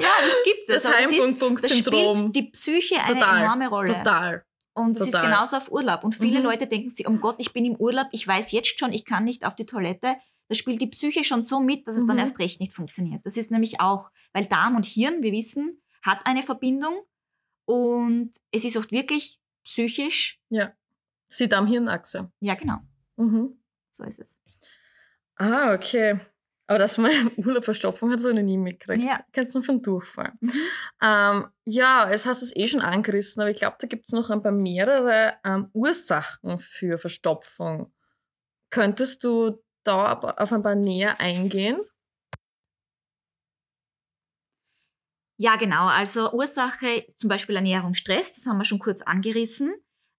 ja, 0.00 0.08
das 0.26 0.42
gibt 0.44 0.68
es. 0.68 0.82
Das 0.82 0.84
ist- 0.84 0.84
Das 0.84 1.12
Heim-Punkt-Punkt-Syndrom. 1.12 2.16
spielt 2.16 2.36
die 2.36 2.42
Psyche 2.50 3.00
eine 3.00 3.14
Total. 3.14 3.42
enorme 3.42 3.68
Rolle. 3.68 3.94
Total. 3.94 4.44
Und 4.72 4.96
es 4.96 5.08
ist 5.08 5.20
genauso 5.20 5.56
auf 5.56 5.70
Urlaub. 5.70 6.04
Und 6.04 6.14
viele 6.14 6.38
Mhm. 6.38 6.44
Leute 6.44 6.66
denken 6.66 6.90
sich, 6.90 7.06
um 7.06 7.20
Gott, 7.20 7.36
ich 7.38 7.52
bin 7.52 7.64
im 7.64 7.74
Urlaub, 7.76 8.06
ich 8.12 8.26
weiß 8.26 8.52
jetzt 8.52 8.78
schon, 8.78 8.92
ich 8.92 9.04
kann 9.04 9.24
nicht 9.24 9.44
auf 9.44 9.54
die 9.56 9.66
Toilette. 9.66 10.16
Das 10.50 10.58
spielt 10.58 10.82
die 10.82 10.88
Psyche 10.88 11.22
schon 11.22 11.44
so 11.44 11.60
mit, 11.60 11.86
dass 11.86 11.94
es 11.94 12.04
dann 12.06 12.16
Mhm. 12.16 12.22
erst 12.22 12.40
recht 12.40 12.58
nicht 12.60 12.72
funktioniert. 12.72 13.24
Das 13.24 13.36
ist 13.36 13.52
nämlich 13.52 13.80
auch, 13.80 14.10
weil 14.32 14.46
Darm 14.46 14.74
und 14.74 14.84
Hirn, 14.84 15.22
wir 15.22 15.30
wissen, 15.32 15.80
hat 16.02 16.26
eine 16.26 16.42
Verbindung. 16.42 17.04
Und 17.66 18.32
es 18.50 18.64
ist 18.64 18.76
oft 18.76 18.90
wirklich 18.90 19.38
psychisch. 19.64 20.40
Sie 21.28 21.48
Darm-Hirn-Achse. 21.48 22.32
Ja, 22.40 22.56
genau. 22.56 22.78
Mhm. 23.16 23.60
So 23.92 24.02
ist 24.02 24.18
es. 24.18 24.40
Ah, 25.36 25.72
okay. 25.72 26.18
Aber 26.66 26.78
dass 26.80 26.98
man 26.98 27.10
Urlaub 27.36 27.64
Verstopfung 27.64 28.10
hat, 28.10 28.18
habe 28.18 28.30
ich 28.30 28.36
noch 28.36 28.42
nie 28.42 28.58
mitgekriegt. 28.58 29.04
Ja. 29.04 29.24
Kennst 29.32 29.54
du 29.54 29.58
nur 29.60 29.64
von 29.64 29.82
Durchfall? 29.82 30.32
Mhm. 30.40 30.52
Ähm, 31.00 31.46
ja, 31.64 32.10
jetzt 32.10 32.26
hast 32.26 32.42
du 32.42 32.46
es 32.46 32.56
eh 32.56 32.66
schon 32.66 32.80
angerissen, 32.80 33.40
aber 33.40 33.50
ich 33.50 33.58
glaube, 33.58 33.76
da 33.78 33.86
gibt 33.86 34.06
es 34.08 34.12
noch 34.12 34.30
ein 34.30 34.42
paar 34.42 34.50
mehrere 34.52 35.34
ähm, 35.44 35.68
Ursachen 35.72 36.58
für 36.58 36.98
Verstopfung. 36.98 37.92
Könntest 38.70 39.22
du 39.22 39.62
da 39.84 40.14
auf 40.14 40.52
ein 40.52 40.62
paar 40.62 40.74
näher 40.74 41.20
eingehen? 41.20 41.80
Ja, 45.38 45.56
genau. 45.56 45.86
Also 45.86 46.32
Ursache 46.32 47.06
zum 47.16 47.28
Beispiel 47.28 47.56
Ernährung, 47.56 47.94
Stress, 47.94 48.32
das 48.34 48.44
haben 48.46 48.58
wir 48.58 48.64
schon 48.64 48.78
kurz 48.78 49.00
angerissen, 49.00 49.72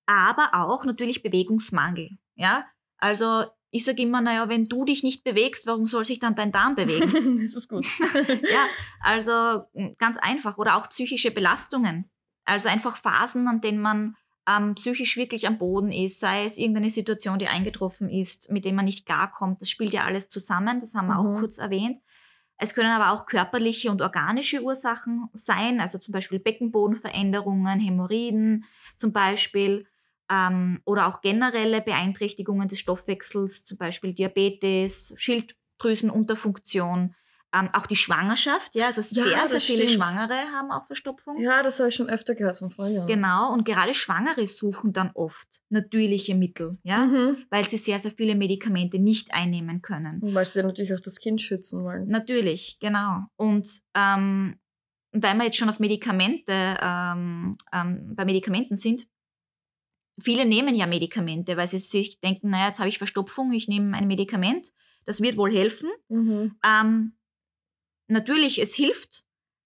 aber 0.08 0.50
auch 0.54 0.84
natürlich 0.84 1.22
Bewegungsmangel. 1.22 2.18
Ja, 2.36 2.66
also 2.98 3.46
ich 3.70 3.86
sage 3.86 4.02
immer, 4.02 4.20
naja, 4.20 4.50
wenn 4.50 4.66
du 4.66 4.84
dich 4.84 5.04
nicht 5.04 5.24
bewegst, 5.24 5.66
warum 5.66 5.88
soll 5.88 6.06
sich 6.06 6.20
dann 6.20 6.36
dein 6.36 6.52
Darm 6.52 6.76
bewegen? 6.76 7.38
das 7.42 7.56
ist 7.56 7.70
gut. 7.70 7.86
ja, 8.52 8.66
also 9.00 9.64
ganz 9.98 10.18
einfach. 10.18 10.58
Oder 10.58 10.76
auch 10.76 10.90
psychische 10.90 11.32
Belastungen. 11.32 12.10
Also 12.44 12.68
einfach 12.68 12.98
Phasen, 12.98 13.48
an 13.48 13.62
denen 13.62 13.80
man 13.80 14.16
ähm, 14.48 14.76
psychisch 14.76 15.18
wirklich 15.18 15.48
am 15.48 15.58
Boden 15.58 15.92
ist, 15.92 16.20
sei 16.20 16.46
es 16.46 16.58
irgendeine 16.58 16.90
Situation, 16.90 17.40
die 17.40 17.48
eingetroffen 17.48 18.10
ist, 18.10 18.52
mit 18.52 18.66
der 18.66 18.74
man 18.74 18.86
nicht 18.86 19.06
klarkommt. 19.06 19.62
Das 19.62 19.70
spielt 19.70 19.94
ja 19.94 20.04
alles 20.04 20.30
zusammen, 20.30 20.80
das 20.80 20.96
haben 20.96 21.08
wir 21.08 21.20
auch 21.20 21.30
Mhm. 21.30 21.38
kurz 21.40 21.58
erwähnt. 21.58 22.00
Es 22.58 22.74
können 22.76 22.92
aber 22.92 23.12
auch 23.12 23.26
körperliche 23.26 23.90
und 23.90 24.02
organische 24.02 24.62
Ursachen 24.62 25.30
sein, 25.34 25.80
also 25.82 25.98
zum 25.98 26.12
Beispiel 26.12 26.40
Beckenbodenveränderungen, 26.40 27.80
Hämorrhoiden 27.80 28.66
zum 28.96 29.12
Beispiel 29.14 29.88
ähm, 30.30 30.82
oder 30.86 31.08
auch 31.08 31.22
generelle 31.22 31.82
Beeinträchtigungen 31.82 32.68
des 32.68 32.80
Stoffwechsels, 32.80 33.66
zum 33.66 33.78
Beispiel 33.78 34.14
Diabetes, 34.14 35.14
Schilddrüsenunterfunktion, 35.18 37.16
ähm, 37.54 37.70
auch 37.74 37.86
die 37.86 37.96
Schwangerschaft, 37.96 38.76
ja, 38.76 38.88
also 38.88 39.02
Ja, 39.02 39.24
sehr, 39.24 39.48
sehr 39.48 39.60
viele 39.60 39.88
stimmt. 39.90 40.08
Schwangere 40.08 40.36
haben 40.54 40.72
auch 40.72 40.86
Verstopfung. 40.86 41.40
ja, 41.42 41.62
das 41.64 41.80
habe 41.80 41.90
ich 41.90 41.96
schon 41.96 42.10
öfter 42.10 42.34
gehört 42.36 42.58
von 42.58 42.70
Freunden. 42.70 43.06
Genau, 43.08 43.52
und 43.54 43.66
gerade 43.66 43.94
Schwangere 43.94 44.48
suchen 44.48 44.94
dann 44.94 45.12
oft 45.14 45.62
natürliche 45.70 46.34
Mittel, 46.36 46.78
ja, 46.84 47.06
Mhm. 47.06 47.38
weil 47.50 47.68
sie 47.68 47.78
sehr, 47.78 48.00
sehr 48.00 48.12
viele 48.12 48.36
Medikamente 48.36 49.00
nicht 49.00 49.34
einnehmen 49.34 49.82
können. 49.82 50.20
Weil 50.22 50.46
sie 50.46 50.64
natürlich 50.64 50.94
auch 50.94 51.00
das 51.02 51.20
Kind 51.20 51.42
schützen 51.42 51.84
wollen. 51.84 52.08
Natürlich, 52.08 52.78
genau. 52.80 53.24
Und 53.36 53.68
ähm, 53.96 54.58
weil 55.14 55.36
wir 55.36 55.44
jetzt 55.46 55.58
schon 55.58 55.70
auf 55.70 55.80
Medikamente, 55.80 56.78
ähm, 56.82 57.54
ähm, 57.74 58.14
bei 58.16 58.24
Medikamenten 58.24 58.78
sind, 58.78 59.08
viele 60.22 60.46
nehmen 60.46 60.76
ja 60.76 60.86
Medikamente, 60.88 61.58
weil 61.58 61.68
sie 61.68 61.80
sich 61.80 62.20
denken, 62.22 62.50
naja, 62.52 62.68
jetzt 62.68 62.80
habe 62.80 62.90
ich 62.90 62.98
Verstopfung, 62.98 63.52
ich 63.52 63.68
nehme 63.68 63.98
ein 63.98 64.08
Medikament, 64.08 64.70
das 65.06 65.22
wird 65.22 65.36
wohl 65.38 65.52
helfen. 65.52 65.90
Mhm. 66.10 66.56
Ähm, 66.66 67.14
natürlich, 68.12 68.60
es 68.60 68.76
hilft, 68.76 69.26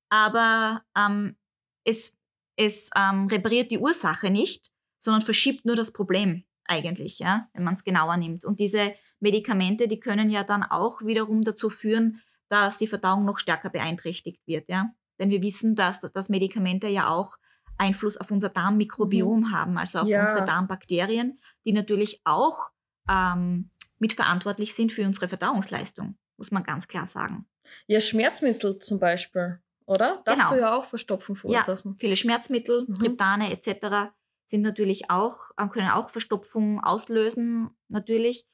aber 0.09 0.83
ähm, 0.97 1.35
es, 1.83 2.15
es 2.55 2.89
ähm, 2.95 3.27
repariert 3.27 3.71
die 3.71 3.79
Ursache 3.79 4.29
nicht, 4.29 4.71
sondern 4.99 5.21
verschiebt 5.21 5.65
nur 5.65 5.75
das 5.75 5.91
Problem 5.91 6.45
eigentlich, 6.67 7.19
ja, 7.19 7.47
wenn 7.53 7.63
man 7.63 7.75
es 7.75 7.83
genauer 7.83 8.17
nimmt. 8.17 8.45
Und 8.45 8.59
diese 8.59 8.93
Medikamente, 9.19 9.87
die 9.87 9.99
können 9.99 10.29
ja 10.29 10.43
dann 10.43 10.63
auch 10.63 11.01
wiederum 11.01 11.43
dazu 11.43 11.69
führen, 11.69 12.21
dass 12.49 12.77
die 12.77 12.87
Verdauung 12.87 13.25
noch 13.25 13.37
stärker 13.39 13.69
beeinträchtigt 13.69 14.41
wird, 14.47 14.69
ja. 14.69 14.91
Denn 15.19 15.29
wir 15.29 15.41
wissen, 15.41 15.75
dass, 15.75 16.01
dass 16.01 16.29
Medikamente 16.29 16.87
ja 16.87 17.07
auch 17.09 17.37
Einfluss 17.77 18.17
auf 18.17 18.31
unser 18.31 18.49
Darmmikrobiom 18.49 19.51
haben, 19.51 19.77
also 19.77 19.99
auf 19.99 20.07
Ja. 20.07 20.21
unsere 20.21 20.45
Darmbakterien, 20.45 21.39
die 21.65 21.73
natürlich 21.73 22.21
auch 22.23 22.69
ähm, 23.09 23.69
mitverantwortlich 23.99 24.73
sind 24.73 24.91
für 24.91 25.05
unsere 25.05 25.27
Verdauungsleistung, 25.27 26.17
muss 26.37 26.51
man 26.51 26.63
ganz 26.63 26.87
klar 26.87 27.07
sagen. 27.07 27.47
Ja, 27.87 27.99
Schmerzmittel 27.99 28.79
zum 28.79 28.99
Beispiel, 28.99 29.59
oder? 29.85 30.21
Das 30.25 30.35
Genau. 30.37 30.49
soll 30.49 30.59
ja 30.59 30.75
auch 30.75 30.85
Verstopfung 30.85 31.35
verursachen. 31.35 31.95
Viele 31.97 32.15
Schmerzmittel, 32.15 32.85
Mhm. 32.87 32.95
Triptane 32.95 33.51
etc. 33.51 34.13
sind 34.45 34.61
natürlich 34.61 35.09
auch, 35.09 35.51
ähm, 35.59 35.69
können 35.69 35.89
auch 35.89 36.09
Verstopfung 36.09 36.83
auslösen, 36.83 37.69
natürlich. 37.87 38.45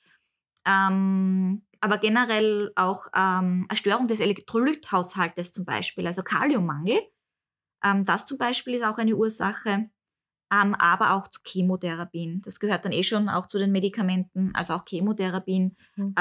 Ähm, 0.66 1.64
aber 1.80 1.98
generell 1.98 2.72
auch 2.76 3.08
ähm, 3.16 3.66
eine 3.68 3.76
Störung 3.78 4.08
des 4.08 4.20
Elektrolythaushaltes 4.20 5.52
zum 5.52 5.66
Beispiel, 5.66 6.06
also 6.06 6.22
Kaliummangel. 6.24 7.02
Ähm, 7.84 8.06
das 8.06 8.26
zum 8.26 8.38
Beispiel 8.38 8.76
ist 8.76 8.84
auch 8.84 9.00
eine 9.00 9.16
Ursache, 9.16 9.90
ähm, 10.54 10.76
aber 10.76 11.14
auch 11.16 11.28
zu 11.28 11.40
Chemotherapien. 11.44 12.42
Das 12.44 12.60
gehört 12.60 12.86
dann 12.86 12.92
eh 12.92 13.04
schon 13.04 13.30
auch 13.30 13.48
zu 13.48 13.58
den 13.58 13.72
Medikamenten, 13.72 14.54
also 14.54 14.76
auch 14.76 14.86
Chemotherapien 14.88 15.76
Mhm. 15.96 16.14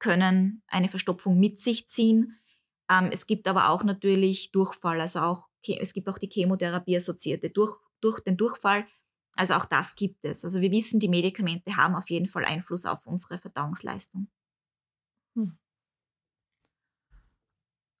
Können 0.00 0.62
eine 0.66 0.88
Verstopfung 0.88 1.38
mit 1.38 1.60
sich 1.60 1.88
ziehen. 1.88 2.40
Ähm, 2.90 3.10
es 3.12 3.26
gibt 3.26 3.46
aber 3.46 3.70
auch 3.70 3.84
natürlich 3.84 4.50
Durchfall, 4.50 5.00
also 5.00 5.20
auch 5.20 5.48
es 5.66 5.92
gibt 5.92 6.08
auch 6.08 6.18
die 6.18 6.30
Chemotherapie 6.30 6.96
assoziierte 6.96 7.50
durch, 7.50 7.78
durch 8.00 8.20
den 8.20 8.36
Durchfall. 8.36 8.86
Also 9.36 9.54
auch 9.54 9.66
das 9.66 9.94
gibt 9.94 10.24
es. 10.24 10.44
Also 10.44 10.60
wir 10.60 10.70
wissen, 10.72 10.98
die 11.00 11.08
Medikamente 11.08 11.76
haben 11.76 11.94
auf 11.94 12.10
jeden 12.10 12.28
Fall 12.28 12.44
Einfluss 12.44 12.86
auf 12.86 13.06
unsere 13.06 13.38
Verdauungsleistung. 13.38 14.28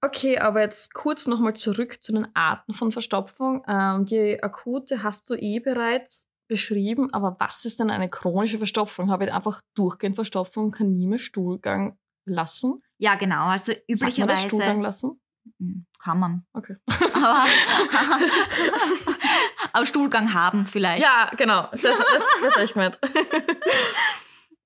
Okay, 0.02 0.38
aber 0.38 0.62
jetzt 0.62 0.94
kurz 0.94 1.26
nochmal 1.26 1.54
zurück 1.54 2.02
zu 2.02 2.12
den 2.12 2.34
Arten 2.34 2.72
von 2.72 2.90
Verstopfung. 2.90 3.62
Ähm, 3.68 4.06
die 4.06 4.42
akute 4.42 5.02
hast 5.02 5.28
du 5.28 5.34
eh 5.34 5.60
bereits 5.60 6.29
beschrieben, 6.50 7.14
aber 7.14 7.36
was 7.38 7.64
ist 7.64 7.80
denn 7.80 7.90
eine 7.90 8.08
chronische 8.08 8.58
Verstopfung? 8.58 9.10
Habe 9.10 9.24
ich 9.24 9.32
einfach 9.32 9.62
durchgehend 9.74 10.16
Verstopfung 10.16 10.64
und 10.64 10.70
kann 10.72 10.92
nie 10.92 11.06
mehr 11.06 11.20
Stuhlgang 11.20 11.96
lassen? 12.26 12.82
Ja, 12.98 13.14
genau. 13.14 13.46
Also 13.46 13.72
Sagt 13.72 13.78
man 13.88 13.96
das 13.96 14.02
üblicherweise 14.02 14.48
Stuhlgang 14.48 14.80
lassen? 14.82 15.20
Mm, 15.58 15.82
kann 15.98 16.18
man. 16.18 16.44
Okay. 16.52 16.76
Aber, 17.14 17.46
aber 19.72 19.86
Stuhlgang 19.86 20.34
haben 20.34 20.66
vielleicht. 20.66 21.02
Ja, 21.02 21.30
genau. 21.36 21.68
Das, 21.70 21.82
das, 21.82 22.24
das 22.42 22.64
ich 22.64 22.72
gemeint. 22.74 22.98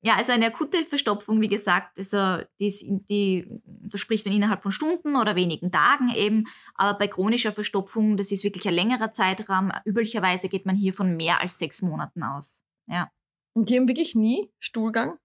Ja, 0.04 0.16
also 0.16 0.32
eine 0.32 0.48
akute 0.48 0.84
Verstopfung, 0.84 1.40
wie 1.40 1.48
gesagt, 1.48 1.98
also 1.98 2.44
die, 2.60 3.00
die, 3.08 3.48
da 3.64 3.96
spricht 3.96 4.26
man 4.26 4.34
innerhalb 4.34 4.62
von 4.62 4.70
Stunden 4.70 5.16
oder 5.16 5.34
wenigen 5.34 5.72
Tagen 5.72 6.10
eben. 6.14 6.44
Aber 6.74 6.98
bei 6.98 7.08
chronischer 7.08 7.52
Verstopfung, 7.52 8.18
das 8.18 8.30
ist 8.30 8.44
wirklich 8.44 8.68
ein 8.68 8.74
längerer 8.74 9.12
Zeitraum. 9.12 9.72
Üblicherweise 9.86 10.50
geht 10.50 10.66
man 10.66 10.76
hier 10.76 10.92
von 10.92 11.16
mehr 11.16 11.40
als 11.40 11.58
sechs 11.58 11.80
Monaten 11.80 12.22
aus. 12.22 12.60
Ja. 12.86 13.10
Und 13.54 13.70
die 13.70 13.76
haben 13.78 13.88
wirklich 13.88 14.14
nie 14.14 14.52
Stuhlgang? 14.58 15.16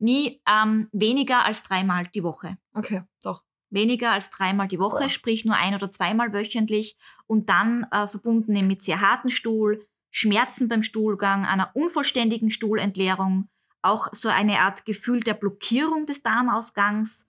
Nie 0.00 0.40
ähm, 0.48 0.88
weniger 0.90 1.44
als 1.44 1.62
dreimal 1.62 2.08
die 2.12 2.24
Woche. 2.24 2.58
Okay, 2.72 3.02
doch. 3.22 3.44
Weniger 3.70 4.10
als 4.10 4.30
dreimal 4.30 4.66
die 4.66 4.80
Woche, 4.80 5.04
Boah. 5.04 5.08
sprich 5.08 5.44
nur 5.44 5.54
ein- 5.54 5.76
oder 5.76 5.92
zweimal 5.92 6.32
wöchentlich. 6.32 6.96
Und 7.28 7.48
dann 7.48 7.86
äh, 7.92 8.08
verbunden 8.08 8.66
mit 8.66 8.82
sehr 8.82 9.00
harten 9.00 9.30
Stuhl, 9.30 9.86
Schmerzen 10.10 10.68
beim 10.68 10.82
Stuhlgang, 10.82 11.46
einer 11.46 11.70
unvollständigen 11.74 12.50
Stuhlentleerung, 12.50 13.48
auch 13.84 14.08
so 14.12 14.28
eine 14.28 14.60
Art 14.60 14.84
Gefühl 14.84 15.20
der 15.20 15.34
Blockierung 15.34 16.06
des 16.06 16.22
Darmausgangs. 16.22 17.28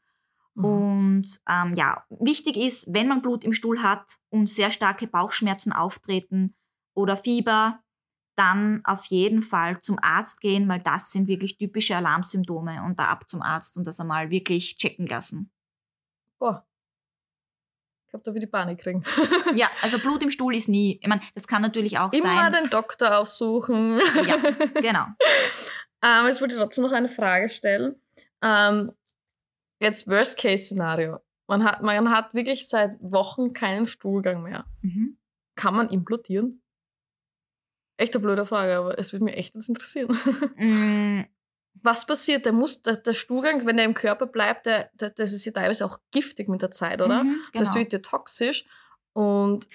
Mhm. 0.56 0.66
Und 0.66 1.42
ähm, 1.50 1.74
ja, 1.76 2.06
wichtig 2.10 2.58
ist, 2.58 2.88
wenn 2.94 3.08
man 3.08 3.22
Blut 3.22 3.44
im 3.44 3.54
Stuhl 3.54 3.82
hat 3.84 4.18
und 4.30 4.50
sehr 4.50 4.72
starke 4.72 5.08
Bauchschmerzen 5.08 5.74
auftreten 5.74 6.56
oder 6.94 7.18
Fieber, 7.18 7.80
dann 8.36 8.82
auf 8.84 9.06
jeden 9.06 9.42
Fall 9.42 9.80
zum 9.80 9.98
Arzt 10.02 10.42
gehen, 10.42 10.68
weil 10.68 10.82
das 10.82 11.12
sind 11.12 11.28
wirklich 11.28 11.58
typische 11.58 11.96
Alarmsymptome 11.96 12.84
und 12.84 13.00
da 13.00 13.06
ab 13.06 13.30
zum 13.30 13.42
Arzt 13.42 13.78
und 13.78 13.88
das 13.88 14.00
einmal 14.00 14.30
wirklich 14.30 14.76
checken 14.78 15.08
lassen. 15.08 15.52
Boah. 16.38 16.66
Ich 18.06 18.10
glaube, 18.10 18.24
da 18.24 18.34
will 18.34 18.44
ich 18.44 18.52
Panik 18.52 18.80
kriegen. 18.80 19.04
Ja, 19.56 19.70
also 19.82 20.00
Blut 20.00 20.22
im 20.24 20.32
Stuhl 20.32 20.56
ist 20.56 20.68
nie, 20.68 21.00
ich 21.02 21.08
meine, 21.08 21.22
das 21.34 21.48
kann 21.48 21.62
natürlich 21.62 21.98
auch 21.98 22.12
Immer 22.12 22.52
sein. 22.52 22.52
den 22.52 22.70
Doktor 22.70 23.20
aufsuchen. 23.20 24.00
Ja, 24.26 24.38
genau. 24.82 25.06
Ähm, 26.04 26.28
jetzt 26.28 26.42
wollte 26.42 26.56
ich 26.56 26.62
trotzdem 26.62 26.84
noch 26.84 26.92
eine 26.92 27.10
Frage 27.10 27.50
stellen. 27.50 27.96
Ähm, 28.42 28.92
jetzt 29.80 30.08
Worst-Case-Szenario. 30.08 31.20
Man 31.48 31.64
hat, 31.64 31.82
man 31.82 32.10
hat 32.10 32.34
wirklich 32.34 32.68
seit 32.68 32.98
Wochen 33.02 33.54
keinen 33.54 33.86
Stuhlgang 33.86 34.42
mehr. 34.44 34.66
Mhm. 34.82 35.18
Kann 35.56 35.75
man 35.75 35.90
implodieren? 35.90 36.62
Echt 37.98 38.14
eine 38.16 38.24
blöde 38.24 38.46
Frage, 38.46 38.75
aber 38.75 39.00
es 39.00 39.14
würde 39.14 39.25
mich 39.25 39.38
echt 39.38 39.56
jetzt 39.56 39.70
interessieren. 39.70 40.10
Mm, 40.58 41.25
Was 41.82 42.06
passiert? 42.06 42.46
Der, 42.46 42.52
muss, 42.52 42.82
der, 42.82 42.98
der 42.98 43.14
Stuhlgang, 43.14 43.66
wenn 43.66 43.78
der 43.78 43.86
im 43.86 43.94
Körper 43.94 44.25
bleibt, 44.25 44.66
der, 44.66 44.90
der, 44.94 45.12
das 45.12 45.32
ist 45.34 45.46
ja 45.46 45.52
teilweise 45.52 45.86
auch 45.86 46.00
giftig 46.12 46.50
mit 46.50 46.62
der 46.62 46.72
Zeit, 46.72 47.02
oder? 47.02 47.24
Mhm, 47.24 47.42
genau. 47.52 47.64
Das 47.64 47.75
wird 47.75 47.94
ja 47.94 48.00
toxisch 48.00 48.66
und 49.14 49.68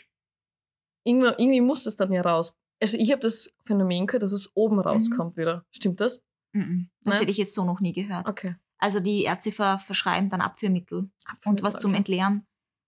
irgendwie, 1.04 1.28
irgendwie 1.38 1.60
muss 1.60 1.84
das 1.84 1.96
dann 1.96 2.12
ja 2.12 2.20
raus. 2.20 2.59
Also 2.82 2.96
ich 2.98 3.10
habe 3.10 3.20
das 3.20 3.52
Phänomen 3.64 4.06
gehört, 4.06 4.22
dass 4.22 4.32
es 4.32 4.50
oben 4.54 4.80
rauskommt 4.80 5.36
wieder. 5.36 5.64
Stimmt 5.70 6.00
das? 6.00 6.24
Mhm. 6.52 6.88
Das 7.04 7.20
hätte 7.20 7.30
ich 7.30 7.36
jetzt 7.36 7.54
so 7.54 7.64
noch 7.64 7.80
nie 7.80 7.92
gehört. 7.92 8.28
Okay. 8.28 8.56
Also 8.78 9.00
die 9.00 9.24
Ärzte 9.24 9.52
ver 9.52 9.78
verschreiben 9.78 10.30
dann 10.30 10.40
Abführmittel 10.40 11.10
und 11.44 11.62
was 11.62 11.78
zum 11.78 11.90
Okay. 11.90 11.98
Entleeren, 11.98 12.46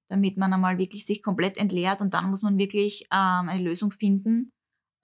damit 0.08 0.38
man 0.38 0.52
einmal 0.52 0.78
wirklich 0.78 1.04
sich 1.04 1.22
komplett 1.22 1.58
entleert 1.58 2.00
und 2.00 2.14
dann 2.14 2.30
muss 2.30 2.42
man 2.42 2.56
wirklich 2.58 3.02
ähm, 3.12 3.48
eine 3.48 3.62
Lösung 3.62 3.90
finden, 3.90 4.50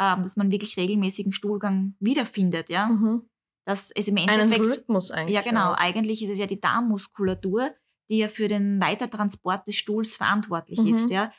ähm, 0.00 0.22
dass 0.22 0.36
man 0.36 0.50
wirklich 0.50 0.76
regelmäßigen 0.78 1.32
Stuhlgang 1.32 1.94
wiederfindet, 2.00 2.70
ja. 2.70 2.88
Mhm. 2.88 3.28
Das 3.66 3.90
ist 3.90 4.08
im 4.08 4.16
Einen 4.16 4.30
Endeffekt 4.30 4.60
Rhythmus 4.64 5.10
eigentlich. 5.10 5.34
Ja, 5.36 5.42
genau. 5.42 5.72
auch. 5.72 5.76
Eigentlich 5.76 6.22
ist 6.22 6.30
es 6.30 6.38
ja 6.38 6.46
die 6.46 6.58
Darmmuskulatur, 6.60 7.70
die 8.08 8.16
ja 8.16 8.28
für 8.28 8.48
den 8.48 8.80
Weitertransport 8.80 9.66
des 9.68 9.76
Stuhls 9.76 10.16
verantwortlich 10.16 10.80
Mhm. 10.80 10.86
ist. 10.86 11.10
Ja. 11.10 11.30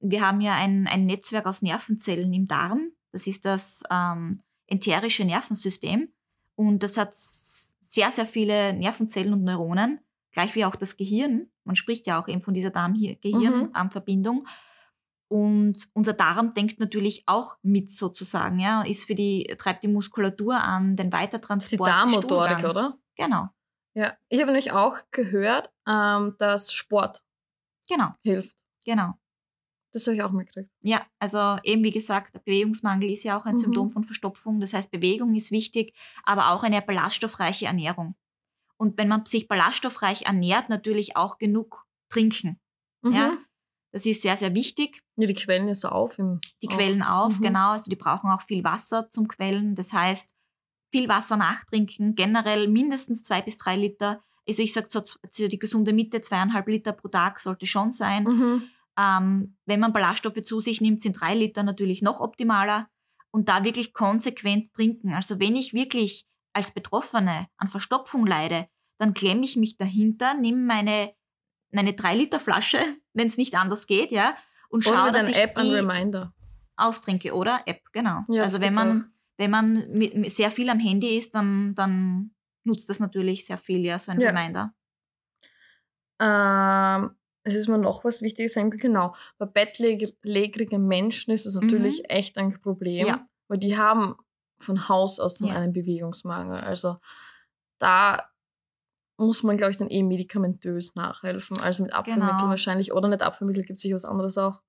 Wir 0.00 0.20
haben 0.20 0.42
ja 0.42 0.54
ein, 0.54 0.86
ein 0.86 1.06
Netzwerk 1.06 1.46
aus 1.46 1.62
Nervenzellen 1.62 2.30
im 2.34 2.44
Darm. 2.44 2.90
Das 3.18 3.26
ist 3.26 3.44
das 3.44 3.82
ähm, 3.90 4.40
enterische 4.68 5.24
Nervensystem. 5.24 6.12
Und 6.54 6.84
das 6.84 6.96
hat 6.96 7.10
sehr, 7.14 8.12
sehr 8.12 8.26
viele 8.26 8.72
Nervenzellen 8.74 9.32
und 9.32 9.42
Neuronen, 9.42 9.98
gleich 10.30 10.54
wie 10.54 10.64
auch 10.64 10.76
das 10.76 10.96
Gehirn. 10.96 11.50
Man 11.64 11.74
spricht 11.74 12.06
ja 12.06 12.22
auch 12.22 12.28
eben 12.28 12.40
von 12.40 12.54
dieser. 12.54 12.70
Darm-Gehirn-Verbindung. 12.70 14.46
Und 15.26 15.88
unser 15.94 16.12
Darm 16.12 16.54
denkt 16.54 16.78
natürlich 16.78 17.24
auch 17.26 17.56
mit 17.62 17.90
sozusagen, 17.90 18.60
ja, 18.60 18.82
ist 18.82 19.04
für 19.04 19.16
die, 19.16 19.52
treibt 19.58 19.82
die 19.82 19.88
Muskulatur 19.88 20.62
an, 20.62 20.94
den 20.94 21.10
die 21.10 21.16
Weitertransport. 21.16 21.88
des 21.88 21.94
Darmmotorik, 21.94 22.64
oder? 22.64 22.94
Genau, 23.16 23.48
Ja. 23.94 24.16
Ich 24.28 24.38
habe 24.40 24.52
nämlich 24.52 24.70
auch 24.70 24.96
gehört, 25.10 25.72
ähm, 25.88 26.36
dass 26.38 26.72
Sport 26.72 27.24
genau, 27.88 28.12
hilft. 28.22 28.56
genau. 28.84 29.14
Das 29.92 30.06
habe 30.06 30.16
ich 30.16 30.22
auch 30.22 30.32
mitgekriegt. 30.32 30.70
Ja, 30.82 31.06
also 31.18 31.56
eben 31.62 31.82
wie 31.82 31.90
gesagt, 31.90 32.34
der 32.34 32.40
Bewegungsmangel 32.40 33.10
ist 33.10 33.24
ja 33.24 33.38
auch 33.38 33.46
ein 33.46 33.54
Mhm. 33.54 33.58
Symptom 33.58 33.90
von 33.90 34.04
Verstopfung. 34.04 34.60
Das 34.60 34.74
heißt, 34.74 34.90
Bewegung 34.90 35.34
ist 35.34 35.50
wichtig, 35.50 35.94
aber 36.24 36.50
auch 36.52 36.62
eine 36.62 36.82
ballaststoffreiche 36.82 37.66
Ernährung. 37.66 38.14
Und 38.76 38.98
wenn 38.98 39.08
man 39.08 39.24
sich 39.26 39.48
ballaststoffreich 39.48 40.22
ernährt, 40.26 40.68
natürlich 40.68 41.16
auch 41.16 41.38
genug 41.38 41.84
trinken. 42.10 42.60
Mhm. 43.02 43.12
Ja, 43.12 43.38
das 43.92 44.04
ist 44.06 44.22
sehr, 44.22 44.36
sehr 44.36 44.54
wichtig. 44.54 45.02
Ja, 45.16 45.26
die 45.26 45.34
Quellen 45.34 45.68
ist 45.68 45.84
auf. 45.86 46.18
Im, 46.18 46.40
Die 46.62 46.68
auch. 46.68 46.74
quellen 46.76 47.02
auf, 47.02 47.38
Mhm. 47.38 47.42
genau. 47.44 47.70
Also 47.70 47.88
die 47.90 47.96
brauchen 47.96 48.30
auch 48.30 48.42
viel 48.42 48.62
Wasser 48.64 49.08
zum 49.10 49.26
Quellen. 49.26 49.74
Das 49.74 49.92
heißt, 49.92 50.34
viel 50.92 51.08
Wasser 51.08 51.36
nachtrinken, 51.38 52.14
generell 52.14 52.68
mindestens 52.68 53.22
zwei 53.22 53.40
bis 53.42 53.56
drei 53.56 53.76
Liter. 53.76 54.22
Also 54.46 54.62
ich 54.62 54.72
sage 54.72 54.88
so, 54.90 55.02
so 55.30 55.48
die 55.48 55.58
gesunde 55.58 55.92
Mitte, 55.92 56.20
zweieinhalb 56.20 56.68
Liter 56.68 56.92
pro 56.92 57.08
Tag 57.08 57.40
sollte 57.40 57.66
schon 57.66 57.90
sein. 57.90 58.24
Mhm. 58.24 58.62
Ähm, 58.98 59.56
wenn 59.66 59.80
man 59.80 59.92
Ballaststoffe 59.92 60.42
zu 60.42 60.60
sich 60.60 60.80
nimmt, 60.80 61.02
sind 61.02 61.20
drei 61.20 61.34
Liter 61.34 61.62
natürlich 61.62 62.02
noch 62.02 62.20
optimaler. 62.20 62.88
Und 63.30 63.48
da 63.50 63.62
wirklich 63.62 63.92
konsequent 63.92 64.72
trinken. 64.72 65.12
Also 65.14 65.38
wenn 65.38 65.54
ich 65.54 65.74
wirklich 65.74 66.26
als 66.54 66.70
Betroffene 66.72 67.46
an 67.58 67.68
Verstopfung 67.68 68.26
leide, 68.26 68.68
dann 68.98 69.12
klemme 69.14 69.44
ich 69.44 69.54
mich 69.54 69.76
dahinter, 69.76 70.34
nehme 70.34 70.58
meine, 70.58 71.12
meine 71.70 71.92
drei 71.92 72.16
Liter 72.16 72.40
Flasche, 72.40 72.80
wenn 73.12 73.26
es 73.28 73.36
nicht 73.36 73.54
anders 73.54 73.86
geht, 73.86 74.10
ja, 74.10 74.34
und 74.70 74.82
schaue, 74.82 75.06
mit 75.06 75.14
dass 75.14 75.28
ich 75.28 75.36
App 75.36 75.54
die 75.56 75.74
Reminder. 75.74 76.34
austrinke, 76.76 77.32
oder? 77.34 77.62
App, 77.66 77.82
genau. 77.92 78.24
Ja, 78.28 78.42
also 78.42 78.60
wenn 78.60 78.72
man, 78.74 79.12
wenn 79.36 79.50
man 79.50 79.90
mit 79.92 80.30
sehr 80.30 80.50
viel 80.50 80.68
am 80.70 80.80
Handy 80.80 81.16
ist, 81.16 81.34
dann, 81.34 81.74
dann 81.74 82.34
nutzt 82.64 82.88
das 82.88 82.98
natürlich 82.98 83.44
sehr 83.46 83.58
viel, 83.58 83.84
ja, 83.84 83.98
so 83.98 84.10
ein 84.10 84.20
Ja. 84.20 84.30
Reminder. 84.30 84.74
Ähm, 86.20 87.10
es 87.48 87.54
ist 87.62 87.68
mir 87.68 87.78
noch 87.78 88.04
was 88.04 88.22
Wichtiges 88.22 88.56
eigentlich, 88.56 88.82
genau. 88.82 89.14
Bei 89.38 89.46
bettlägerigen 89.46 90.86
Menschen 90.86 91.32
ist 91.32 91.46
es 91.46 91.54
natürlich 91.54 92.02
echt 92.10 92.38
ein 92.38 92.60
Problem, 92.60 93.02
Mhm. 93.02 93.08
Ja. 93.08 93.28
weil 93.48 93.58
die 93.58 93.76
haben 93.76 94.16
von 94.60 94.88
Haus 94.88 95.20
aus 95.20 95.36
dann 95.36 95.48
Ja. 95.48 95.54
einen 95.56 95.72
Bewegungsmangel. 95.72 96.60
Also 96.60 96.98
da 97.78 98.30
muss 99.16 99.42
man, 99.42 99.56
glaube 99.56 99.72
ich, 99.72 99.76
dann 99.78 99.88
eh 99.90 100.02
medikamentös 100.02 100.94
nachhelfen. 100.94 101.58
Also 101.60 101.82
mit 101.82 101.92
Abführmittel 101.92 102.36
Genau. 102.36 102.48
wahrscheinlich. 102.48 102.92
Oder 102.92 103.08
nicht 103.08 103.22
Abführmittel, 103.22 103.64
gibt 103.64 103.78
es 103.78 103.82
sicher 103.82 103.96
was 103.96 104.04
anderes 104.04 104.38
auch. 104.38 104.62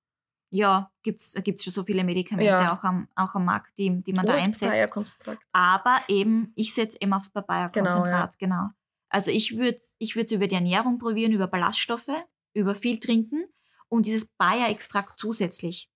Ja, 0.52 0.90
gibt's 1.04 1.34
gibt's 1.44 1.62
schon 1.62 1.72
so 1.72 1.84
viele 1.84 2.02
Medikamente 2.02 2.48
Ja. 2.50 2.72
auch, 2.76 2.82
am, 2.82 3.08
auch 3.14 3.36
am 3.36 3.44
Markt, 3.44 3.78
die, 3.78 4.02
die 4.02 4.12
man 4.12 4.26
da 4.26 4.32
Oder 4.34 4.44
das 4.44 4.62
einsetzt. 4.62 5.18
Aber 5.52 5.96
eben, 6.08 6.52
ich 6.56 6.74
setze 6.74 6.98
eben 7.00 7.12
aufs 7.12 7.30
Papaya-Konzentrat, 7.30 8.36
Genau, 8.38 8.56
genau, 8.64 8.70
Also 9.08 9.30
ich 9.30 9.56
würde 9.56 9.78
ich 9.98 10.16
es 10.16 10.32
über 10.32 10.48
die 10.48 10.56
Ernährung 10.56 10.98
probieren, 10.98 11.30
über 11.32 11.46
Ballaststoffe, 11.46 12.10
über 12.54 12.74
viel 12.74 12.98
trinken 13.00 13.44
und 13.88 14.06
dieses 14.06 14.28
Papaya-Extrakt 14.36 15.18
zusätzlich. 15.18 15.88